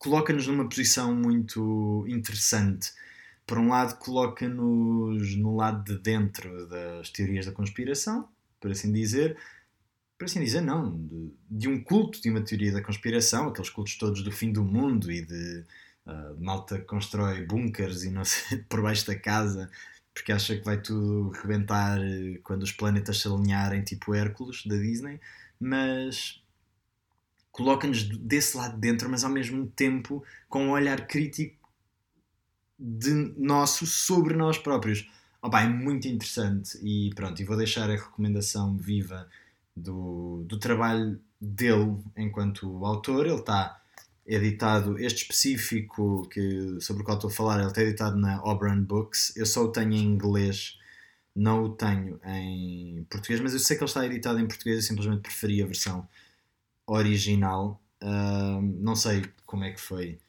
coloca-nos 0.04 0.48
numa 0.48 0.68
posição 0.68 1.16
muito 1.16 2.06
interessante. 2.10 2.92
Por 3.48 3.58
um 3.58 3.70
lado, 3.70 3.98
coloca-nos 3.98 5.36
no 5.36 5.56
lado 5.56 5.84
de 5.84 6.02
dentro 6.02 6.68
das 6.68 7.10
teorias 7.10 7.46
da 7.46 7.52
conspiração, 7.52 8.28
por 8.60 8.72
assim 8.72 8.92
dizer. 8.92 9.38
Por 10.18 10.26
assim 10.26 10.42
dizer, 10.42 10.62
não, 10.62 10.98
de, 11.06 11.34
de 11.50 11.68
um 11.70 11.82
culto, 11.82 12.22
de 12.22 12.30
uma 12.30 12.42
teoria 12.42 12.72
da 12.72 12.82
conspiração, 12.82 13.48
aqueles 13.48 13.70
cultos 13.70 13.98
todos 13.98 14.24
do 14.24 14.32
fim 14.32 14.52
do 14.52 14.64
mundo 14.64 15.12
e 15.12 15.26
de 15.26 15.66
uh, 16.06 16.44
malta 16.44 16.80
que 16.80 16.86
constrói 16.86 17.46
bunkers 17.46 18.04
e 18.04 18.12
não 18.12 18.24
sei, 18.24 18.60
por 18.70 18.82
baixo 18.82 19.08
da 19.08 19.16
casa 19.18 19.70
porque 20.14 20.32
acha 20.32 20.56
que 20.56 20.64
vai 20.64 20.80
tudo 20.80 21.30
rebentar 21.30 22.00
eh, 22.00 22.40
quando 22.44 22.64
os 22.64 22.72
planetas 22.72 23.20
se 23.20 23.28
alinharem, 23.28 23.84
tipo 23.84 24.14
Hércules 24.14 24.66
da 24.66 24.76
Disney, 24.76 25.20
mas 25.60 26.42
coloca-nos 27.52 28.04
desse 28.04 28.58
lado 28.58 28.76
de 28.76 28.82
dentro, 28.82 29.10
mas 29.10 29.24
ao 29.24 29.30
mesmo 29.30 29.68
tempo 29.68 30.24
com 30.48 30.68
um 30.68 30.72
olhar 30.72 31.08
crítico 31.08 31.70
de 32.78 33.14
nosso 33.38 33.86
sobre 33.86 34.36
nós 34.36 34.58
próprios. 34.58 35.10
Opa, 35.42 35.62
é 35.62 35.68
muito 35.68 36.08
interessante 36.08 36.78
e 36.82 37.14
pronto, 37.16 37.42
e 37.42 37.46
vou 37.46 37.58
deixar 37.58 37.90
a 37.90 37.96
recomendação 37.96 38.78
viva 38.78 39.28
do, 39.76 40.44
do 40.48 40.58
trabalho 40.58 41.20
dele 41.40 41.98
enquanto 42.18 42.86
autor. 42.86 43.26
Ele 43.26 43.36
está 43.36 43.83
editado, 44.26 44.98
este 45.00 45.24
específico 45.24 46.28
que, 46.30 46.80
sobre 46.80 47.04
o 47.04 47.06
qual 47.06 47.18
estou 47.18 47.30
a 47.30 47.34
falar, 47.34 47.60
ele 47.60 47.68
está 47.68 47.82
editado 47.82 48.18
na 48.18 48.42
Oberon 48.44 48.84
Books. 48.84 49.36
Eu 49.36 49.46
só 49.46 49.64
o 49.64 49.72
tenho 49.72 49.94
em 49.94 50.04
inglês, 50.04 50.80
não 51.36 51.64
o 51.64 51.70
tenho 51.70 52.20
em 52.26 53.06
português, 53.10 53.42
mas 53.42 53.54
eu 53.54 53.60
sei 53.60 53.78
que 53.78 53.84
ele 53.84 53.90
está 53.90 54.06
editado 54.06 54.40
em 54.40 54.48
português, 54.48 54.78
eu 54.78 54.84
simplesmente 54.84 55.22
preferi 55.22 55.62
a 55.62 55.66
versão 55.66 56.08
original. 56.88 57.82
Uh, 58.02 58.62
não 58.62 58.96
sei 58.96 59.24
como 59.46 59.64
é 59.64 59.72
que 59.72 59.80
foi 59.80 60.20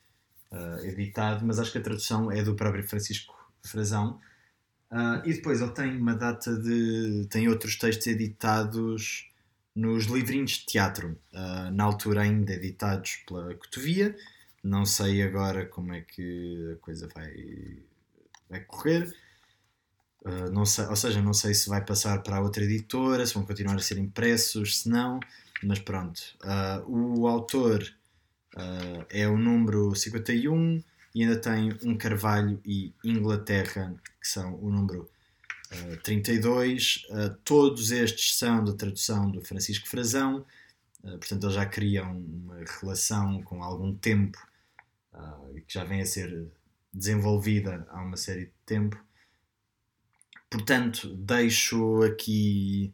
uh, 0.52 0.84
editado, 0.84 1.44
mas 1.44 1.58
acho 1.58 1.72
que 1.72 1.78
a 1.78 1.82
tradução 1.82 2.30
é 2.30 2.42
do 2.42 2.54
próprio 2.54 2.86
Francisco 2.86 3.34
Frazão. 3.62 4.20
Uh, 4.90 5.20
e 5.24 5.34
depois 5.34 5.60
ele 5.60 5.72
tem 5.72 5.96
uma 5.96 6.14
data 6.14 6.54
de. 6.56 7.26
tem 7.30 7.48
outros 7.48 7.76
textos 7.76 8.06
editados 8.06 9.28
nos 9.74 10.04
livrinhos 10.04 10.52
de 10.52 10.66
teatro, 10.66 11.18
uh, 11.32 11.70
na 11.72 11.84
altura 11.84 12.22
ainda 12.22 12.52
editados 12.52 13.16
pela 13.26 13.54
Cotovia. 13.54 14.16
Não 14.62 14.86
sei 14.86 15.22
agora 15.22 15.66
como 15.66 15.92
é 15.92 16.00
que 16.00 16.72
a 16.72 16.76
coisa 16.76 17.08
vai, 17.14 17.78
vai 18.48 18.60
correr. 18.60 19.14
Uh, 20.22 20.50
não 20.52 20.64
sei, 20.64 20.86
ou 20.86 20.96
seja, 20.96 21.20
não 21.20 21.34
sei 21.34 21.52
se 21.54 21.68
vai 21.68 21.84
passar 21.84 22.22
para 22.22 22.40
outra 22.40 22.64
editora, 22.64 23.26
se 23.26 23.34
vão 23.34 23.44
continuar 23.44 23.74
a 23.74 23.80
ser 23.80 23.98
impressos, 23.98 24.82
se 24.82 24.88
não, 24.88 25.18
mas 25.62 25.80
pronto. 25.80 26.20
Uh, 26.42 27.20
o 27.20 27.26
autor 27.26 27.84
é 29.10 29.26
o 29.26 29.36
número 29.36 29.96
51 29.96 30.80
e 31.12 31.22
ainda 31.24 31.36
tem 31.36 31.76
um 31.82 31.96
Carvalho 31.98 32.60
e 32.64 32.94
Inglaterra, 33.02 33.92
que 34.20 34.28
são 34.28 34.54
o 34.62 34.70
número 34.70 35.10
32. 36.02 37.06
Uh, 37.08 37.26
uh, 37.26 37.34
todos 37.44 37.90
estes 37.90 38.36
são 38.36 38.64
da 38.64 38.72
tradução 38.72 39.30
do 39.30 39.40
Francisco 39.40 39.88
Frazão, 39.88 40.44
uh, 41.02 41.18
portanto, 41.18 41.44
eles 41.44 41.54
já 41.54 41.66
criam 41.66 42.18
uma 42.18 42.64
relação 42.80 43.42
com 43.42 43.62
algum 43.62 43.94
tempo 43.94 44.38
que 45.68 45.74
já 45.74 45.84
vem 45.84 46.00
a 46.00 46.06
ser 46.06 46.48
desenvolvida 46.92 47.86
há 47.90 48.02
uma 48.02 48.16
série 48.16 48.46
de 48.46 48.52
tempo. 48.66 49.00
Portanto, 50.50 51.14
deixo 51.14 52.02
aqui 52.02 52.92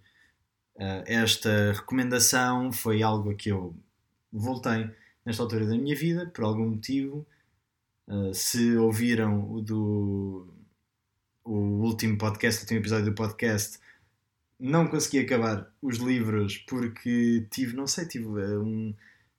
esta 1.07 1.73
recomendação. 1.73 2.71
Foi 2.73 3.03
algo 3.03 3.35
que 3.35 3.49
eu 3.49 3.75
voltei 4.31 4.91
nesta 5.25 5.43
altura 5.43 5.65
da 5.65 5.79
minha 5.79 5.97
vida, 5.97 6.27
por 6.27 6.45
algum 6.45 6.69
motivo. 6.69 7.27
se 8.35 8.77
ouviram 8.77 9.51
o 9.51 9.63
do 9.63 10.60
o 11.51 11.83
último 11.83 12.17
podcast, 12.17 12.61
o 12.61 12.63
último 12.63 12.81
episódio 12.81 13.07
do 13.07 13.15
podcast, 13.15 13.79
não 14.59 14.87
consegui 14.87 15.19
acabar 15.19 15.69
os 15.83 15.97
livros 15.97 16.59
porque 16.59 17.47
tive, 17.51 17.75
não 17.75 17.87
sei, 17.87 18.07
tive 18.07 18.27
eh, 18.27 18.59
um, 18.59 18.95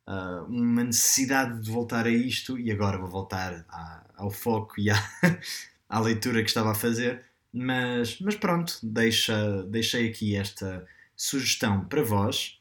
uh, 0.08 0.44
uma 0.46 0.84
necessidade 0.84 1.62
de 1.62 1.72
voltar 1.72 2.06
a 2.06 2.10
isto 2.10 2.60
e 2.60 2.72
agora 2.72 2.98
vou 2.98 3.08
voltar 3.08 3.66
à, 3.70 4.04
ao 4.18 4.30
foco 4.30 4.74
e 4.78 4.90
à, 4.90 4.96
à 5.88 6.00
leitura 6.00 6.42
que 6.42 6.50
estava 6.50 6.72
a 6.72 6.76
fazer. 6.76 7.24
Mas, 7.54 8.20
mas 8.20 8.36
pronto, 8.36 8.80
deixa, 8.84 9.64
deixei 9.64 10.10
aqui 10.10 10.36
esta 10.36 10.86
sugestão 11.16 11.86
para 11.86 12.04
vós. 12.04 12.60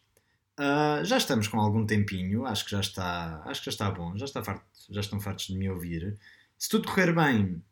Uh, 0.59 1.05
já 1.05 1.17
estamos 1.17 1.49
com 1.49 1.59
algum 1.59 1.87
tempinho, 1.87 2.45
acho 2.45 2.65
que 2.65 2.71
já 2.73 2.81
está, 2.81 3.43
acho 3.47 3.61
que 3.63 3.67
já 3.67 3.71
está 3.71 3.91
bom, 3.91 4.17
já, 4.17 4.27
está 4.27 4.45
farto, 4.45 4.65
já 4.91 5.01
estão 5.01 5.19
fartos 5.19 5.47
de 5.47 5.57
me 5.57 5.69
ouvir. 5.71 6.17
Se 6.59 6.69
tudo 6.69 6.87
correr 6.87 7.15
bem, 7.15 7.63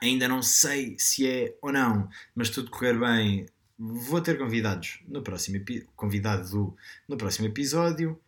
Ainda 0.00 0.28
não 0.28 0.42
sei 0.42 0.96
se 0.98 1.26
é 1.26 1.56
ou 1.60 1.72
não, 1.72 2.08
mas 2.34 2.50
tudo 2.50 2.70
correr 2.70 2.98
bem, 2.98 3.46
vou 3.78 4.20
ter 4.20 4.38
convidados 4.38 5.00
no 5.08 5.22
próximo 5.22 5.58
convidado 5.96 6.76
no 7.08 7.16
próximo 7.16 7.48
episódio. 7.48 8.20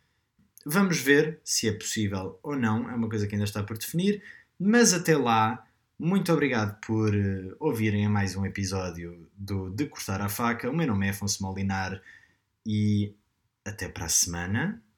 Vamos 0.65 0.99
ver 0.99 1.41
se 1.45 1.69
é 1.69 1.73
possível 1.73 2.39
ou 2.43 2.57
não, 2.57 2.89
é 2.91 2.95
uma 2.95 3.09
coisa 3.09 3.27
que 3.27 3.35
ainda 3.35 3.45
está 3.45 3.63
por 3.63 3.79
definir, 3.79 4.23
mas 4.59 4.93
até 4.93 5.17
lá, 5.17 5.65
muito 5.99 6.33
obrigado 6.33 6.81
por 6.81 7.13
ouvirem 7.61 8.07
a 8.07 8.11
mais 8.11 8.35
um 8.35 8.45
episódio 8.45 9.29
do 9.37 9.71
De 9.71 9.87
Cortar 9.87 10.21
a 10.21 10.29
Faca. 10.29 10.69
O 10.69 10.75
meu 10.75 10.87
nome 10.87 11.07
é 11.07 11.11
Afonso 11.11 11.43
Molinar 11.43 12.03
e 12.67 13.15
até 13.65 13.89
para 13.89 14.07
a 14.07 14.09
semana. 14.09 14.83